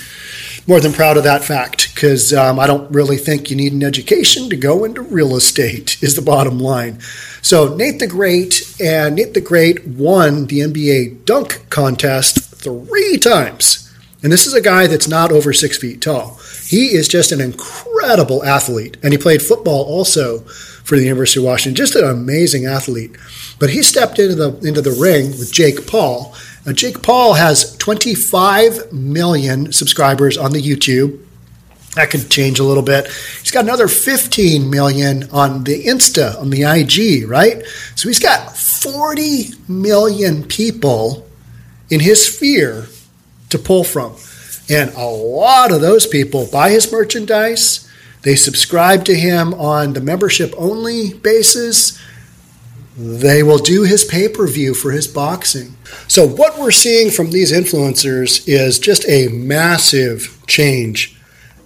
more 0.66 0.80
than 0.80 0.92
proud 0.92 1.16
of 1.16 1.24
that 1.24 1.42
fact 1.42 1.92
because 1.94 2.32
um, 2.32 2.58
I 2.58 2.66
don't 2.66 2.90
really 2.92 3.16
think 3.16 3.50
you 3.50 3.56
need 3.56 3.72
an 3.72 3.82
education 3.82 4.48
to 4.50 4.56
go 4.56 4.84
into 4.84 5.02
real 5.02 5.36
estate, 5.36 5.96
is 6.02 6.16
the 6.16 6.22
bottom 6.22 6.58
line. 6.58 7.00
So, 7.40 7.74
Nate 7.74 7.98
the 7.98 8.06
Great 8.06 8.76
and 8.80 9.16
Nate 9.16 9.34
the 9.34 9.40
Great 9.40 9.86
won 9.86 10.46
the 10.46 10.60
NBA 10.60 11.24
dunk 11.24 11.66
contest 11.70 12.54
three 12.54 13.18
times. 13.18 13.81
And 14.23 14.31
this 14.31 14.47
is 14.47 14.55
a 14.55 14.61
guy 14.61 14.87
that's 14.87 15.09
not 15.09 15.33
over 15.33 15.52
six 15.52 15.76
feet 15.76 16.00
tall. 16.00 16.38
He 16.67 16.95
is 16.95 17.09
just 17.09 17.33
an 17.33 17.41
incredible 17.41 18.45
athlete, 18.45 18.97
and 19.02 19.12
he 19.12 19.19
played 19.19 19.43
football 19.43 19.85
also 19.85 20.41
for 20.85 20.97
the 20.97 21.02
University 21.02 21.41
of 21.41 21.47
Washington. 21.47 21.75
Just 21.75 21.97
an 21.97 22.09
amazing 22.09 22.64
athlete. 22.64 23.17
But 23.59 23.71
he 23.71 23.83
stepped 23.83 24.19
into 24.19 24.37
the 24.37 24.57
into 24.67 24.81
the 24.81 24.93
ring 24.93 25.31
with 25.33 25.52
Jake 25.52 25.87
Paul. 25.87 26.35
Now, 26.64 26.73
Jake 26.73 27.02
Paul 27.02 27.35
has 27.35 27.76
25 27.79 28.93
million 28.93 29.73
subscribers 29.73 30.38
on 30.38 30.52
the 30.52 30.62
YouTube. 30.62 31.19
That 31.97 32.11
could 32.11 32.31
change 32.31 32.61
a 32.61 32.64
little 32.64 32.83
bit. 32.83 33.07
He's 33.41 33.50
got 33.50 33.64
another 33.64 33.88
15 33.88 34.71
million 34.71 35.29
on 35.31 35.64
the 35.64 35.85
Insta, 35.85 36.41
on 36.41 36.50
the 36.50 36.62
IG, 36.62 37.29
right? 37.29 37.62
So 37.97 38.09
he's 38.09 38.21
got 38.21 38.57
40 38.57 39.50
million 39.69 40.45
people 40.45 41.29
in 41.91 42.00
his 42.00 42.35
sphere 42.35 42.87
to 43.52 43.59
pull 43.59 43.85
from. 43.85 44.16
And 44.68 44.92
a 44.94 45.06
lot 45.06 45.73
of 45.73 45.80
those 45.80 46.06
people 46.06 46.49
buy 46.50 46.71
his 46.71 46.90
merchandise. 46.92 47.88
They 48.23 48.37
subscribe 48.37 49.04
to 49.06 49.14
him 49.14 49.54
on 49.54 49.92
the 49.92 50.00
membership 50.00 50.54
only 50.56 51.14
basis. 51.14 52.00
They 52.97 53.42
will 53.42 53.59
do 53.59 53.82
his 53.82 54.04
pay 54.04 54.28
per 54.28 54.47
view 54.47 54.75
for 54.75 54.90
his 54.92 55.09
boxing. 55.09 55.76
So, 56.09 56.26
what 56.26 56.59
we're 56.59 56.71
seeing 56.71 57.11
from 57.11 57.30
these 57.30 57.52
influencers 57.52 58.47
is 58.47 58.78
just 58.78 59.09
a 59.09 59.28
massive 59.28 60.38
change 60.47 61.16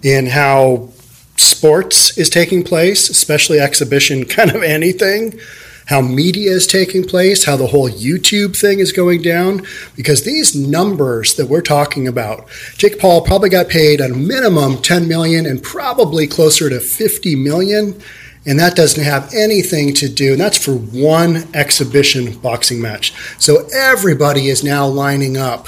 in 0.03 0.27
how 0.27 0.91
sports 1.37 2.17
is 2.17 2.31
taking 2.31 2.63
place, 2.63 3.11
especially 3.11 3.59
exhibition 3.59 4.25
kind 4.37 4.51
of 4.55 4.63
anything 4.63 5.39
how 5.87 6.01
media 6.01 6.51
is 6.51 6.67
taking 6.67 7.05
place, 7.05 7.45
how 7.45 7.57
the 7.57 7.69
whole 7.69 7.89
YouTube 7.89 8.57
thing 8.57 8.81
is 8.81 8.93
going 8.93 9.23
down, 9.23 9.63
because 9.95 10.25
these 10.25 10.55
numbers 10.55 11.35
that 11.35 11.47
we're 11.47 11.63
talking 11.63 12.07
about, 12.07 12.49
Jake 12.77 12.99
Paul 12.99 13.23
probably 13.23 13.49
got 13.49 13.69
paid 13.69 14.01
a 14.01 14.09
minimum 14.09 14.83
10 14.83 15.09
million 15.09 15.47
and 15.47 15.63
probably 15.63 16.27
closer 16.27 16.69
to 16.69 16.81
50 16.81 17.37
million. 17.37 18.01
And 18.49 18.61
that 18.61 18.77
doesn't 18.77 19.03
have 19.03 19.35
anything 19.35 19.93
to 19.95 20.09
do, 20.09 20.33
and 20.33 20.41
that's 20.41 20.57
for 20.57 20.75
one 20.75 21.49
exhibition 21.53 22.39
boxing 22.39 22.81
match. 22.81 23.13
So 23.41 23.67
everybody 23.75 24.49
is 24.49 24.63
now 24.63 24.87
lining 24.87 25.37
up 25.37 25.67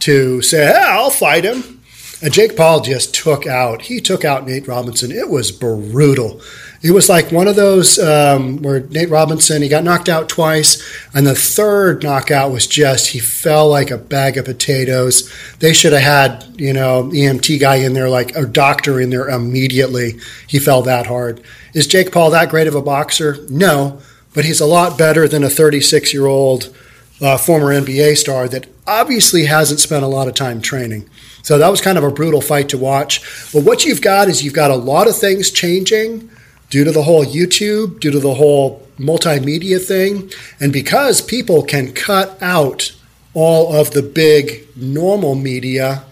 to 0.00 0.42
say, 0.42 0.66
hey, 0.66 0.84
I'll 0.88 1.08
fight 1.08 1.44
him. 1.44 1.81
And 2.22 2.32
Jake 2.32 2.56
Paul 2.56 2.82
just 2.82 3.12
took 3.14 3.48
out, 3.48 3.82
he 3.82 4.00
took 4.00 4.24
out 4.24 4.46
Nate 4.46 4.68
Robinson. 4.68 5.10
It 5.10 5.28
was 5.28 5.50
brutal. 5.50 6.40
It 6.80 6.92
was 6.92 7.08
like 7.08 7.32
one 7.32 7.48
of 7.48 7.56
those 7.56 7.98
um, 7.98 8.62
where 8.62 8.80
Nate 8.80 9.10
Robinson, 9.10 9.60
he 9.60 9.68
got 9.68 9.82
knocked 9.82 10.08
out 10.08 10.28
twice. 10.28 10.80
And 11.12 11.26
the 11.26 11.34
third 11.34 12.04
knockout 12.04 12.52
was 12.52 12.68
just, 12.68 13.08
he 13.08 13.18
fell 13.18 13.68
like 13.68 13.90
a 13.90 13.98
bag 13.98 14.36
of 14.36 14.44
potatoes. 14.44 15.32
They 15.58 15.72
should 15.72 15.92
have 15.92 16.02
had, 16.02 16.60
you 16.60 16.72
know, 16.72 17.10
EMT 17.12 17.60
guy 17.60 17.76
in 17.76 17.92
there, 17.92 18.08
like 18.08 18.36
a 18.36 18.46
doctor 18.46 19.00
in 19.00 19.10
there 19.10 19.28
immediately. 19.28 20.14
He 20.46 20.60
fell 20.60 20.82
that 20.82 21.06
hard. 21.06 21.42
Is 21.74 21.88
Jake 21.88 22.12
Paul 22.12 22.30
that 22.30 22.50
great 22.50 22.68
of 22.68 22.76
a 22.76 22.82
boxer? 22.82 23.38
No, 23.50 24.00
but 24.32 24.44
he's 24.44 24.60
a 24.60 24.66
lot 24.66 24.96
better 24.96 25.26
than 25.26 25.42
a 25.42 25.50
36 25.50 26.14
year 26.14 26.26
old 26.26 26.74
uh, 27.20 27.36
former 27.36 27.68
NBA 27.68 28.16
star 28.16 28.48
that 28.48 28.66
obviously 28.86 29.46
hasn't 29.46 29.80
spent 29.80 30.04
a 30.04 30.08
lot 30.08 30.28
of 30.28 30.34
time 30.34 30.60
training. 30.60 31.08
So 31.42 31.58
that 31.58 31.68
was 31.68 31.80
kind 31.80 31.98
of 31.98 32.04
a 32.04 32.10
brutal 32.10 32.40
fight 32.40 32.68
to 32.70 32.78
watch. 32.78 33.20
But 33.52 33.64
what 33.64 33.84
you've 33.84 34.02
got 34.02 34.28
is 34.28 34.44
you've 34.44 34.54
got 34.54 34.70
a 34.70 34.76
lot 34.76 35.08
of 35.08 35.16
things 35.16 35.50
changing 35.50 36.30
due 36.70 36.84
to 36.84 36.92
the 36.92 37.02
whole 37.02 37.24
YouTube, 37.24 38.00
due 38.00 38.10
to 38.10 38.20
the 38.20 38.34
whole 38.34 38.86
multimedia 38.98 39.84
thing, 39.84 40.30
and 40.60 40.72
because 40.72 41.20
people 41.20 41.62
can 41.62 41.92
cut 41.92 42.40
out 42.42 42.92
all 43.34 43.74
of 43.74 43.90
the 43.90 44.02
big 44.02 44.66
normal 44.76 45.34
media, 45.34 46.04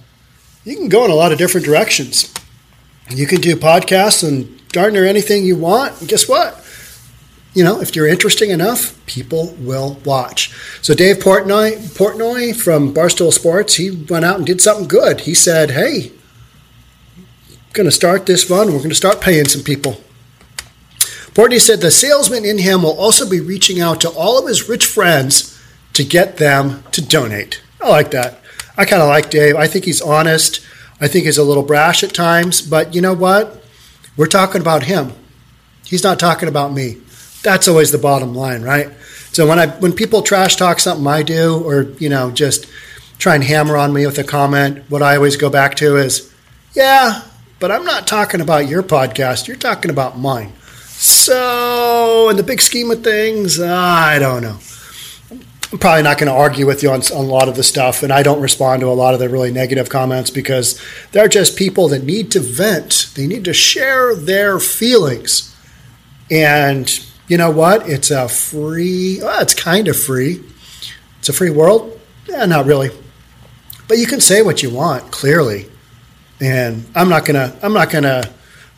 you 0.65 0.77
can 0.77 0.89
go 0.89 1.05
in 1.05 1.11
a 1.11 1.15
lot 1.15 1.33
of 1.33 1.39
different 1.39 1.65
directions. 1.65 2.33
You 3.09 3.27
can 3.27 3.41
do 3.41 3.57
podcasts 3.57 4.27
and 4.27 4.61
darn 4.69 4.93
near 4.93 5.05
anything 5.05 5.45
you 5.45 5.57
want. 5.57 5.99
And 6.01 6.09
guess 6.09 6.29
what? 6.29 6.60
You 7.53 7.65
know, 7.65 7.81
if 7.81 7.97
you're 7.97 8.07
interesting 8.07 8.51
enough, 8.51 8.95
people 9.07 9.55
will 9.59 9.99
watch. 10.05 10.53
So 10.83 10.95
Dave 10.95 11.17
Portnoy, 11.17 11.77
Portnoy 11.97 12.55
from 12.55 12.95
Barstool 12.95 13.33
Sports, 13.33 13.75
he 13.75 13.91
went 13.91 14.25
out 14.25 14.37
and 14.37 14.47
did 14.47 14.61
something 14.61 14.87
good. 14.87 15.23
He 15.23 15.35
said, 15.35 15.73
"Hey, 15.73 16.13
going 17.73 17.87
to 17.87 17.93
start 17.93 18.27
this 18.27 18.45
fund. 18.45 18.71
We're 18.71 18.79
going 18.79 18.91
to 18.91 18.95
start 18.95 19.21
paying 19.21 19.49
some 19.49 19.63
people." 19.63 20.01
Portnoy 21.35 21.61
said 21.61 21.81
the 21.81 21.91
salesman 21.91 22.45
in 22.45 22.59
him 22.59 22.83
will 22.83 22.99
also 22.99 23.29
be 23.29 23.41
reaching 23.41 23.81
out 23.81 24.01
to 24.01 24.11
all 24.11 24.39
of 24.39 24.49
his 24.49 24.69
rich 24.69 24.85
friends 24.85 25.59
to 25.93 26.05
get 26.05 26.37
them 26.37 26.83
to 26.93 27.03
donate. 27.05 27.61
I 27.81 27.89
like 27.89 28.11
that. 28.13 28.41
I 28.77 28.85
kind 28.85 29.03
of 29.03 29.09
like 29.09 29.31
Dave. 29.31 29.57
I 29.57 29.67
think 29.67 29.85
he's 29.85 30.01
honest. 30.01 30.61
I 31.01 31.09
think 31.09 31.25
he's 31.25 31.39
a 31.39 31.45
little 31.45 31.63
brash 31.63 32.03
at 32.03 32.13
times, 32.13 32.61
but 32.61 32.95
you 32.95 33.01
know 33.01 33.15
what? 33.15 33.63
We're 34.17 34.27
talking 34.27 34.61
about 34.61 34.85
him. 34.85 35.13
He's 35.85 36.05
not 36.05 36.19
talking 36.19 36.49
about 36.49 36.73
me. 36.73 36.99
That's 37.43 37.69
always 37.69 37.93
the 37.93 37.99
bottom 37.99 38.35
line, 38.35 38.63
right? 38.63 38.91
So 39.33 39.47
when 39.47 39.59
I 39.59 39.69
when 39.69 39.93
people 39.93 40.23
trash 40.23 40.57
talk 40.57 40.81
something 40.81 41.07
I 41.07 41.23
do, 41.23 41.63
or 41.65 41.83
you 41.99 42.09
know, 42.09 42.31
just 42.31 42.67
try 43.19 43.35
and 43.35 43.45
hammer 43.45 43.77
on 43.77 43.93
me 43.93 44.07
with 44.07 44.19
a 44.19 44.25
comment, 44.25 44.85
what 44.89 45.03
I 45.03 45.17
always 45.17 45.37
go 45.37 45.51
back 45.51 45.75
to 45.77 45.97
is, 45.97 46.33
yeah, 46.75 47.23
but 47.59 47.71
I'm 47.71 47.85
not 47.85 48.07
talking 48.07 48.41
about 48.41 48.69
your 48.69 48.83
podcast. 48.83 49.47
You're 49.47 49.57
talking 49.57 49.91
about 49.91 50.19
mine. 50.19 50.53
So, 50.89 52.29
in 52.29 52.37
the 52.37 52.43
big 52.43 52.61
scheme 52.61 52.91
of 52.91 53.05
things, 53.05 53.61
I 53.61 54.19
don't 54.19 54.43
know. 54.43 54.59
I'm 55.73 55.79
probably 55.79 56.03
not 56.03 56.19
going 56.19 56.27
to 56.27 56.35
argue 56.35 56.67
with 56.67 56.83
you 56.83 56.91
on, 56.91 57.01
on, 57.01 57.25
a 57.25 57.29
lot 57.29 57.49
of 57.49 57.55
the 57.55 57.63
stuff, 57.63 58.03
and 58.03 58.13
I 58.13 58.23
don't 58.25 58.41
respond 58.41 58.81
to 58.81 58.89
a 58.89 58.93
lot 58.93 59.15
of 59.15 59.21
the 59.21 59.29
really 59.29 59.53
negative 59.53 59.89
comments 59.89 60.29
because 60.29 60.81
they're 61.13 61.29
just 61.29 61.57
people 61.57 61.89
that 61.89 62.03
need 62.03 62.33
to 62.33 62.41
vent. 62.41 63.13
They 63.15 63.27
need 63.27 63.45
to 63.45 63.55
share 63.55 64.17
their 64.17 64.59
feelings. 64.59 65.55
And 66.31 66.89
you 67.31 67.37
know 67.37 67.53
what? 67.53 67.89
It's 67.89 68.11
a 68.11 68.29
free, 68.29 69.21
well, 69.23 69.41
it's 69.41 69.55
kind 69.55 69.87
of 69.87 69.97
free. 69.97 70.43
It's 71.21 71.29
a 71.29 71.33
free 71.33 71.51
world? 71.51 71.99
Yeah, 72.27 72.45
not 72.45 72.67
really. 72.67 72.91
But 73.87 73.99
you 73.99 74.07
can 74.09 74.21
say 74.21 74.43
what 74.43 74.65
you 74.65 74.71
want, 74.71 75.13
clearly. 75.13 75.71
And 76.41 76.85
I'm 76.93 77.09
not 77.09 77.25
gonna 77.25 77.57
I'm 77.63 77.73
not 77.73 77.91
gonna 77.91 78.25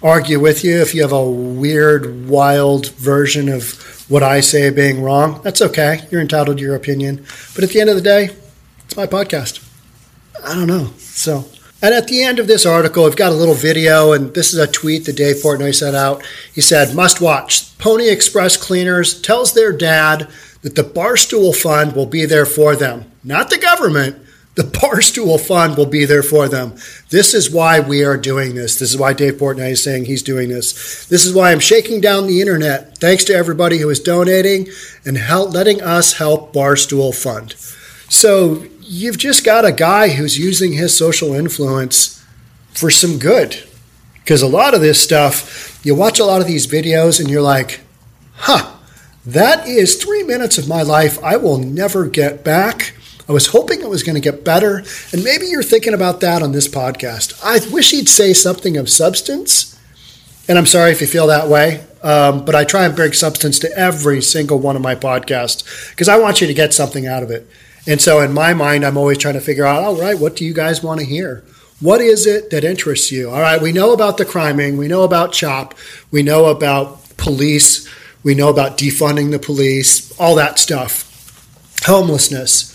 argue 0.03 0.39
with 0.39 0.65
you 0.65 0.83
if 0.83 0.95
you 0.95 1.01
have 1.01 1.13
a 1.13 1.31
weird, 1.31 2.29
wild 2.29 2.91
version 2.91 3.49
of 3.49 4.05
what 4.11 4.23
I 4.23 4.41
say 4.41 4.69
being 4.69 5.03
wrong. 5.03 5.41
That's 5.43 5.63
okay. 5.63 6.07
You're 6.11 6.21
entitled 6.21 6.59
to 6.59 6.63
your 6.63 6.75
opinion. 6.75 7.25
But 7.55 7.65
at 7.65 7.71
the 7.71 7.81
end 7.81 7.89
of 7.89 7.97
the 7.97 8.03
day, 8.03 8.37
it's 8.85 8.97
my 8.97 9.07
podcast. 9.07 9.67
I 10.45 10.55
don't 10.55 10.67
know. 10.67 10.91
So 10.99 11.47
and 11.83 11.93
at 11.95 12.09
the 12.09 12.23
end 12.23 12.39
of 12.39 12.47
this 12.47 12.65
article, 12.65 13.05
I've 13.05 13.17
got 13.17 13.33
a 13.33 13.35
little 13.35 13.55
video, 13.55 14.13
and 14.13 14.33
this 14.33 14.55
is 14.55 14.59
a 14.61 14.71
tweet 14.71 15.05
that 15.07 15.17
Dave 15.17 15.37
Portnoy 15.37 15.75
sent 15.75 15.97
out. 15.97 16.25
He 16.55 16.61
said, 16.61 16.95
Must 16.95 17.21
watch. 17.21 17.77
Pony 17.79 18.09
Express 18.09 18.57
Cleaners 18.57 19.21
tells 19.21 19.53
their 19.53 19.73
dad 19.73 20.29
that 20.63 20.77
the 20.77 20.85
Barstool 20.85 21.55
Fund 21.55 21.95
will 21.95 22.07
be 22.07 22.25
there 22.25 22.47
for 22.47 22.77
them. 22.77 23.11
Not 23.25 23.51
the 23.51 23.59
government, 23.59 24.17
The 24.55 24.65
Barstool 24.65 25.41
Fund 25.41 25.79
will 25.79 25.87
be 25.87 26.05
there 26.05 26.23
for 26.23 26.47
them. 26.47 26.75
This 27.09 27.33
is 27.33 27.51
why 27.51 27.81
we 27.81 28.05
are 28.05 28.19
doing 28.19 28.55
this. 28.55 28.79
This 28.79 28.93
is 28.93 28.99
why 28.99 29.15
Dave 29.15 29.35
Portnoy 29.35 29.71
is 29.71 29.83
saying 29.83 30.05
he's 30.05 30.23
doing 30.23 30.51
this. 30.51 31.07
This 31.07 31.25
is 31.25 31.35
why 31.35 31.53
I'm 31.53 31.61
shaking 31.61 32.03
down 32.03 32.27
the 32.27 32.41
internet. 32.43 32.99
Thanks 32.99 33.25
to 33.25 33.35
everybody 33.35 33.79
who 33.79 33.89
is 33.89 33.99
donating 33.99 34.69
and 35.07 35.17
help, 35.17 35.55
letting 35.55 35.81
us 35.81 36.15
help 36.15 36.53
Barstool 36.53 37.15
Fund. 37.15 37.55
So 38.11 38.67
you've 38.93 39.17
just 39.17 39.43
got 39.43 39.65
a 39.65 39.73
guy 39.73 40.11
who's 40.11 40.39
using 40.39 40.75
his 40.75 40.95
social 40.95 41.33
influence 41.33 42.23
for 42.75 42.91
some 42.91 43.19
good. 43.19 43.65
Because 44.17 44.43
a 44.43 44.47
lot 44.47 44.75
of 44.75 44.83
this 44.83 45.03
stuff, 45.03 45.81
you 45.83 45.95
watch 45.95 46.21
a 46.21 46.27
lot 46.27 46.43
of 46.43 46.47
these 46.47 46.67
videos 46.67 47.19
and 47.19 47.31
you're 47.31 47.41
like, 47.41 47.81
huh, 48.35 48.77
that 49.25 49.67
is 49.67 49.97
three 49.97 50.23
minutes 50.23 50.59
of 50.59 50.69
my 50.69 50.83
life 50.83 51.23
I 51.25 51.39
will 51.39 51.57
never 51.57 52.07
get 52.07 52.45
back. 52.45 52.95
I 53.27 53.33
was 53.33 53.49
hoping 53.49 53.81
it 53.81 53.89
was 53.89 54.03
going 54.03 54.15
to 54.15 54.21
get 54.21 54.45
better. 54.45 54.85
And 55.13 55.25
maybe 55.25 55.47
you're 55.47 55.63
thinking 55.63 55.95
about 55.95 56.21
that 56.21 56.43
on 56.43 56.53
this 56.53 56.69
podcast. 56.69 57.41
I 57.43 57.67
wish 57.73 57.93
he'd 57.93 58.11
say 58.11 58.35
something 58.35 58.77
of 58.77 58.91
substance. 58.91 59.81
And 60.49 60.59
I'm 60.59 60.67
sorry 60.67 60.91
if 60.91 61.01
you 61.01 61.07
feel 61.07 61.29
that 61.29 61.49
way, 61.49 61.83
um, 62.03 62.45
but 62.45 62.55
I 62.55 62.65
try 62.65 62.85
and 62.85 62.95
bring 62.95 63.13
substance 63.13 63.59
to 63.61 63.73
every 63.75 64.21
single 64.21 64.59
one 64.59 64.77
of 64.77 64.83
my 64.83 64.97
podcasts 64.97 65.91
because 65.91 66.11
I 66.11 66.19
want 66.19 66.43
you 66.43 66.47
to 66.47 66.55
get 66.55 66.75
something 66.75 67.07
out 67.07 67.23
of 67.23 67.31
it. 67.31 67.49
And 67.87 68.01
so 68.01 68.21
in 68.21 68.33
my 68.33 68.55
mind, 68.55 68.85
I'm 68.85 68.97
always 68.97 69.19
trying 69.19 69.35
to 69.35 69.41
figure 69.41 69.67
out, 69.67 69.83
all 69.83 69.97
right, 69.97 70.19
what 70.19 70.37
do 70.37 70.45
you 70.45 70.55
guys 70.55 70.83
want 70.83 71.01
to 71.01 71.07
hear? 71.07 71.45
What 71.81 72.01
is 72.01 72.27
it 72.27 72.51
that 72.51 72.63
interests 72.63 73.11
you? 73.11 73.31
All 73.31 73.41
right, 73.41 73.61
we 73.61 73.73
know 73.73 73.93
about 73.93 74.17
the 74.17 74.25
criming, 74.25 74.77
we 74.77 74.87
know 74.87 75.03
about 75.03 75.33
CHOP, 75.33 75.75
we 76.13 76.23
know 76.23 76.47
about 76.47 77.17
police, 77.17 77.89
we 78.23 78.37
know 78.37 78.49
about 78.51 78.79
defunding 78.79 79.33
the 79.33 79.41
police, 79.41 80.17
all 80.21 80.37
that 80.37 80.61
stuff, 80.61 81.83
homelessness. 81.85 82.69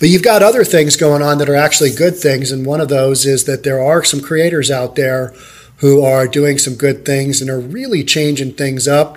But 0.00 0.08
you've 0.08 0.24
got 0.24 0.42
other 0.42 0.64
things 0.64 0.96
going 0.96 1.22
on 1.22 1.38
that 1.38 1.48
are 1.48 1.54
actually 1.54 1.94
good 1.94 2.16
things. 2.16 2.50
And 2.50 2.66
one 2.66 2.80
of 2.80 2.88
those 2.88 3.26
is 3.26 3.44
that 3.44 3.62
there 3.62 3.80
are 3.80 4.02
some 4.02 4.20
creators 4.20 4.70
out 4.70 4.96
there 4.96 5.34
who 5.78 6.02
are 6.02 6.26
doing 6.26 6.58
some 6.58 6.74
good 6.74 7.04
things 7.04 7.40
and 7.40 7.48
are 7.48 7.60
really 7.60 8.02
changing 8.02 8.54
things 8.54 8.88
up. 8.88 9.16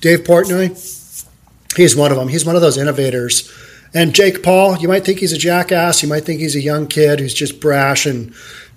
Dave 0.00 0.20
Portnoy, 0.20 0.68
he's 1.76 1.96
one 1.96 2.10
of 2.10 2.16
them. 2.16 2.28
He's 2.28 2.46
one 2.46 2.56
of 2.56 2.62
those 2.62 2.78
innovators 2.78 3.52
and 3.94 4.14
Jake 4.14 4.42
Paul, 4.42 4.76
you 4.78 4.88
might 4.88 5.04
think 5.04 5.20
he's 5.20 5.32
a 5.32 5.38
jackass. 5.38 6.02
You 6.02 6.08
might 6.08 6.24
think 6.24 6.40
he's 6.40 6.56
a 6.56 6.60
young 6.60 6.86
kid 6.86 7.20
who's 7.20 7.34
just 7.34 7.60
brash 7.60 8.06
and 8.06 8.34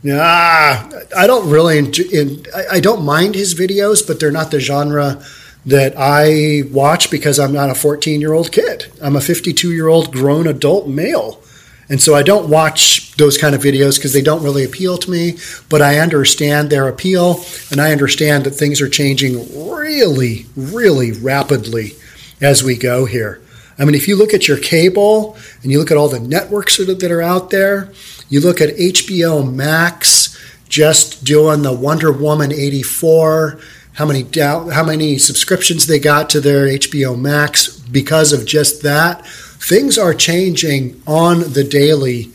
ah. 0.07 0.89
I 1.15 1.27
don't 1.27 1.49
really, 1.49 1.77
in, 1.77 2.45
I 2.71 2.79
don't 2.79 3.03
mind 3.03 3.35
his 3.35 3.53
videos, 3.53 4.05
but 4.05 4.19
they're 4.19 4.31
not 4.31 4.51
the 4.51 4.59
genre 4.59 5.21
that 5.65 5.93
I 5.97 6.63
watch 6.71 7.11
because 7.11 7.39
I'm 7.39 7.53
not 7.53 7.69
a 7.69 7.75
14 7.75 8.21
year 8.21 8.33
old 8.33 8.51
kid. 8.51 8.91
I'm 9.01 9.15
a 9.15 9.21
52 9.21 9.71
year 9.71 9.87
old 9.87 10.11
grown 10.11 10.47
adult 10.47 10.87
male. 10.87 11.41
And 11.89 12.01
so 12.01 12.15
I 12.15 12.23
don't 12.23 12.49
watch 12.49 13.11
those 13.17 13.37
kind 13.37 13.53
of 13.53 13.61
videos 13.61 13.97
because 13.97 14.13
they 14.13 14.21
don't 14.21 14.43
really 14.43 14.63
appeal 14.63 14.97
to 14.97 15.11
me, 15.11 15.37
but 15.67 15.81
I 15.81 15.99
understand 15.99 16.69
their 16.69 16.87
appeal 16.87 17.43
and 17.69 17.81
I 17.81 17.91
understand 17.91 18.45
that 18.45 18.51
things 18.51 18.79
are 18.79 18.87
changing 18.87 19.69
really, 19.69 20.45
really 20.55 21.11
rapidly 21.11 21.95
as 22.39 22.63
we 22.63 22.77
go 22.77 23.05
here. 23.05 23.41
I 23.77 23.85
mean, 23.85 23.95
if 23.95 24.07
you 24.07 24.15
look 24.15 24.33
at 24.33 24.47
your 24.47 24.57
cable 24.57 25.37
and 25.63 25.71
you 25.71 25.79
look 25.79 25.91
at 25.91 25.97
all 25.97 26.09
the 26.09 26.19
networks 26.19 26.77
that 26.77 27.11
are 27.11 27.21
out 27.21 27.49
there, 27.49 27.91
you 28.29 28.39
look 28.39 28.61
at 28.61 28.75
HBO 28.75 29.49
Max 29.51 30.37
just 30.69 31.23
doing 31.23 31.63
the 31.63 31.73
Wonder 31.73 32.11
Woman 32.11 32.51
84, 32.51 33.59
how 33.93 34.05
many 34.05 34.25
how 34.35 34.83
many 34.83 35.17
subscriptions 35.17 35.87
they 35.87 35.99
got 35.99 36.29
to 36.29 36.39
their 36.39 36.67
HBO 36.67 37.19
Max 37.19 37.77
because 37.77 38.31
of 38.31 38.45
just 38.45 38.83
that. 38.83 39.25
Things 39.27 39.97
are 39.97 40.13
changing 40.13 41.01
on 41.05 41.51
the 41.53 41.63
daily 41.63 42.31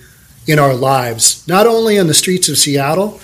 in 0.47 0.59
our 0.59 0.75
lives, 0.75 1.47
not 1.49 1.67
only 1.67 1.99
on 1.99 2.07
the 2.07 2.15
streets 2.15 2.49
of 2.49 2.59
Seattle, 2.59 3.19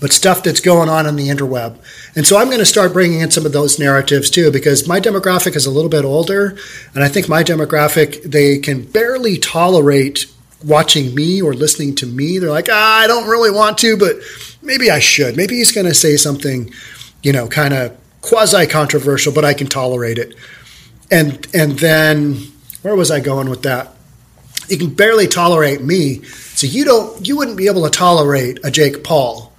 but 0.00 0.12
stuff 0.12 0.42
that's 0.42 0.60
going 0.60 0.88
on 0.88 1.06
on 1.06 1.16
the 1.16 1.28
interweb. 1.28 1.76
And 2.16 2.26
so 2.26 2.38
I'm 2.38 2.46
going 2.46 2.58
to 2.58 2.66
start 2.66 2.92
bringing 2.92 3.20
in 3.20 3.30
some 3.30 3.46
of 3.46 3.52
those 3.52 3.78
narratives 3.78 4.30
too, 4.30 4.50
because 4.50 4.88
my 4.88 4.98
demographic 4.98 5.54
is 5.54 5.66
a 5.66 5.70
little 5.70 5.90
bit 5.90 6.04
older, 6.04 6.56
and 6.94 7.04
I 7.04 7.08
think 7.08 7.28
my 7.28 7.44
demographic 7.44 8.22
they 8.22 8.58
can 8.58 8.82
barely 8.82 9.38
tolerate 9.38 10.26
watching 10.64 11.14
me 11.14 11.40
or 11.40 11.54
listening 11.54 11.94
to 11.96 12.06
me. 12.06 12.38
They're 12.38 12.50
like, 12.50 12.68
ah, 12.70 12.98
I 12.98 13.06
don't 13.06 13.28
really 13.28 13.50
want 13.50 13.78
to, 13.78 13.96
but 13.96 14.16
maybe 14.62 14.90
I 14.90 14.98
should. 14.98 15.36
Maybe 15.36 15.56
he's 15.56 15.72
going 15.72 15.86
to 15.86 15.94
say 15.94 16.16
something, 16.16 16.70
you 17.22 17.32
know, 17.32 17.48
kind 17.48 17.74
of 17.74 17.96
quasi 18.22 18.66
controversial, 18.66 19.32
but 19.32 19.44
I 19.44 19.54
can 19.54 19.66
tolerate 19.66 20.18
it. 20.18 20.34
And 21.10 21.46
and 21.54 21.78
then 21.78 22.36
where 22.82 22.96
was 22.96 23.10
I 23.10 23.20
going 23.20 23.50
with 23.50 23.62
that? 23.62 23.94
You 24.68 24.78
can 24.78 24.94
barely 24.94 25.26
tolerate 25.26 25.82
me, 25.82 26.22
so 26.22 26.66
you 26.66 26.84
don't 26.84 27.26
you 27.26 27.36
wouldn't 27.36 27.56
be 27.56 27.66
able 27.66 27.84
to 27.84 27.90
tolerate 27.90 28.60
a 28.64 28.70
Jake 28.70 29.02
Paul 29.02 29.49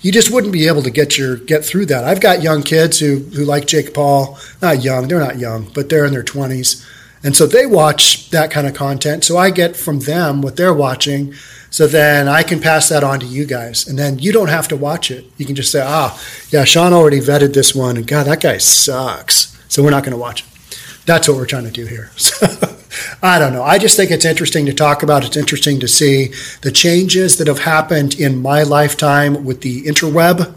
you 0.00 0.12
just 0.12 0.30
wouldn't 0.30 0.52
be 0.52 0.68
able 0.68 0.82
to 0.82 0.90
get 0.90 1.18
your 1.18 1.36
get 1.36 1.64
through 1.64 1.86
that. 1.86 2.04
I've 2.04 2.20
got 2.20 2.42
young 2.42 2.62
kids 2.62 2.98
who 2.98 3.18
who 3.18 3.44
like 3.44 3.66
Jake 3.66 3.94
Paul, 3.94 4.38
not 4.62 4.82
young, 4.82 5.08
they're 5.08 5.18
not 5.18 5.38
young, 5.38 5.70
but 5.74 5.88
they're 5.88 6.04
in 6.04 6.12
their 6.12 6.24
20s. 6.24 6.84
And 7.24 7.36
so 7.36 7.46
they 7.46 7.66
watch 7.66 8.30
that 8.30 8.50
kind 8.50 8.66
of 8.66 8.74
content. 8.74 9.24
So 9.24 9.36
I 9.36 9.50
get 9.50 9.76
from 9.76 10.00
them 10.00 10.40
what 10.40 10.56
they're 10.56 10.74
watching. 10.74 11.34
So 11.70 11.86
then 11.86 12.28
I 12.28 12.42
can 12.42 12.60
pass 12.60 12.88
that 12.88 13.04
on 13.04 13.20
to 13.20 13.26
you 13.26 13.44
guys. 13.44 13.86
And 13.88 13.98
then 13.98 14.18
you 14.18 14.32
don't 14.32 14.48
have 14.48 14.68
to 14.68 14.76
watch 14.76 15.10
it. 15.10 15.24
You 15.36 15.44
can 15.44 15.56
just 15.56 15.72
say, 15.72 15.82
ah, 15.84 16.18
yeah, 16.50 16.64
Sean 16.64 16.92
already 16.92 17.20
vetted 17.20 17.54
this 17.54 17.74
one. 17.74 17.96
And 17.96 18.06
God, 18.06 18.26
that 18.26 18.40
guy 18.40 18.58
sucks. 18.58 19.58
So 19.68 19.82
we're 19.82 19.90
not 19.90 20.04
going 20.04 20.12
to 20.12 20.18
watch 20.18 20.42
it. 20.42 20.78
That's 21.06 21.28
what 21.28 21.36
we're 21.36 21.46
trying 21.46 21.64
to 21.64 21.70
do 21.70 21.86
here. 21.86 22.10
So 22.18 22.77
I 23.22 23.38
don't 23.38 23.52
know. 23.52 23.64
I 23.64 23.78
just 23.78 23.96
think 23.96 24.10
it's 24.10 24.24
interesting 24.24 24.66
to 24.66 24.72
talk 24.72 25.02
about. 25.02 25.24
It's 25.24 25.36
interesting 25.36 25.80
to 25.80 25.88
see 25.88 26.32
the 26.62 26.70
changes 26.70 27.36
that 27.38 27.48
have 27.48 27.60
happened 27.60 28.18
in 28.18 28.40
my 28.40 28.62
lifetime 28.62 29.44
with 29.44 29.62
the 29.62 29.82
interweb. 29.84 30.54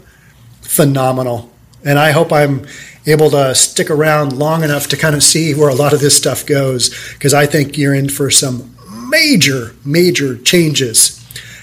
Phenomenal. 0.60 1.50
And 1.84 1.98
I 1.98 2.12
hope 2.12 2.32
I'm 2.32 2.64
able 3.04 3.30
to 3.30 3.54
stick 3.56 3.90
around 3.90 4.38
long 4.38 4.62
enough 4.62 4.86
to 4.88 4.96
kind 4.96 5.16
of 5.16 5.24
see 5.24 5.54
where 5.54 5.68
a 5.68 5.74
lot 5.74 5.92
of 5.92 6.00
this 6.00 6.16
stuff 6.16 6.46
goes 6.46 6.90
because 7.14 7.34
I 7.34 7.46
think 7.46 7.76
you're 7.76 7.94
in 7.94 8.08
for 8.08 8.30
some 8.30 8.76
major, 9.08 9.74
major 9.84 10.38
changes. 10.38 11.18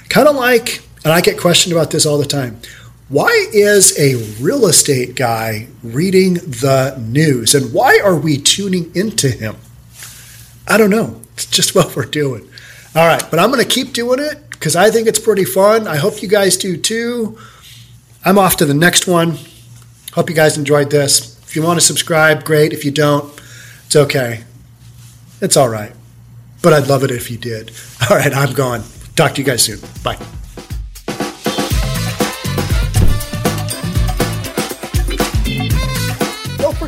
Kind 0.10 0.28
of 0.28 0.36
like, 0.36 0.82
and 1.06 1.14
I 1.14 1.22
get 1.22 1.40
questioned 1.40 1.72
about 1.72 1.92
this 1.92 2.06
all 2.06 2.18
the 2.18 2.26
time 2.26 2.60
why 3.10 3.48
is 3.52 3.98
a 3.98 4.14
real 4.40 4.68
estate 4.68 5.16
guy 5.16 5.68
reading 5.82 6.36
the 6.36 6.96
news 7.10 7.56
and 7.56 7.74
why 7.74 8.00
are 8.04 8.16
we 8.16 8.38
tuning 8.38 8.96
into 8.96 9.30
him? 9.30 9.56
I 10.70 10.78
don't 10.78 10.90
know. 10.90 11.20
It's 11.34 11.46
just 11.46 11.76
what 11.76 11.96
we're 11.96 12.06
doing. 12.06 12.48
All 12.96 13.06
right, 13.06 13.24
but 13.30 13.40
I'm 13.40 13.52
going 13.52 13.64
to 13.64 13.70
keep 13.70 13.94
doing 13.94 14.20
it 14.20 14.50
because 14.50 14.76
I 14.76 14.90
think 14.90 15.08
it's 15.08 15.20
pretty 15.20 15.46
fun. 15.46 15.88
I 15.88 15.98
hope 15.98 16.22
you 16.22 16.28
guys 16.28 16.58
do 16.58 16.76
too. 16.78 17.38
I'm 18.26 18.38
off 18.38 18.58
to 18.58 18.66
the 18.66 18.74
next 18.74 19.08
one. 19.08 19.38
Hope 20.14 20.30
you 20.30 20.36
guys 20.36 20.58
enjoyed 20.58 20.90
this. 20.90 21.38
If 21.44 21.56
you 21.56 21.62
want 21.64 21.80
to 21.80 21.86
subscribe, 21.86 22.44
great. 22.44 22.74
If 22.74 22.84
you 22.84 22.92
don't, 22.92 23.32
it's 23.86 23.96
okay. 23.96 24.44
It's 25.42 25.56
all 25.56 25.70
right. 25.70 25.94
But 26.62 26.74
I'd 26.74 26.88
love 26.88 27.04
it 27.04 27.12
if 27.12 27.32
you 27.32 27.38
did. 27.38 27.72
All 28.10 28.18
right, 28.18 28.34
I'm 28.34 28.54
gone. 28.54 28.84
Talk 29.16 29.36
to 29.36 29.42
you 29.42 29.46
guys 29.46 29.64
soon. 29.64 29.80
Bye. 30.04 30.18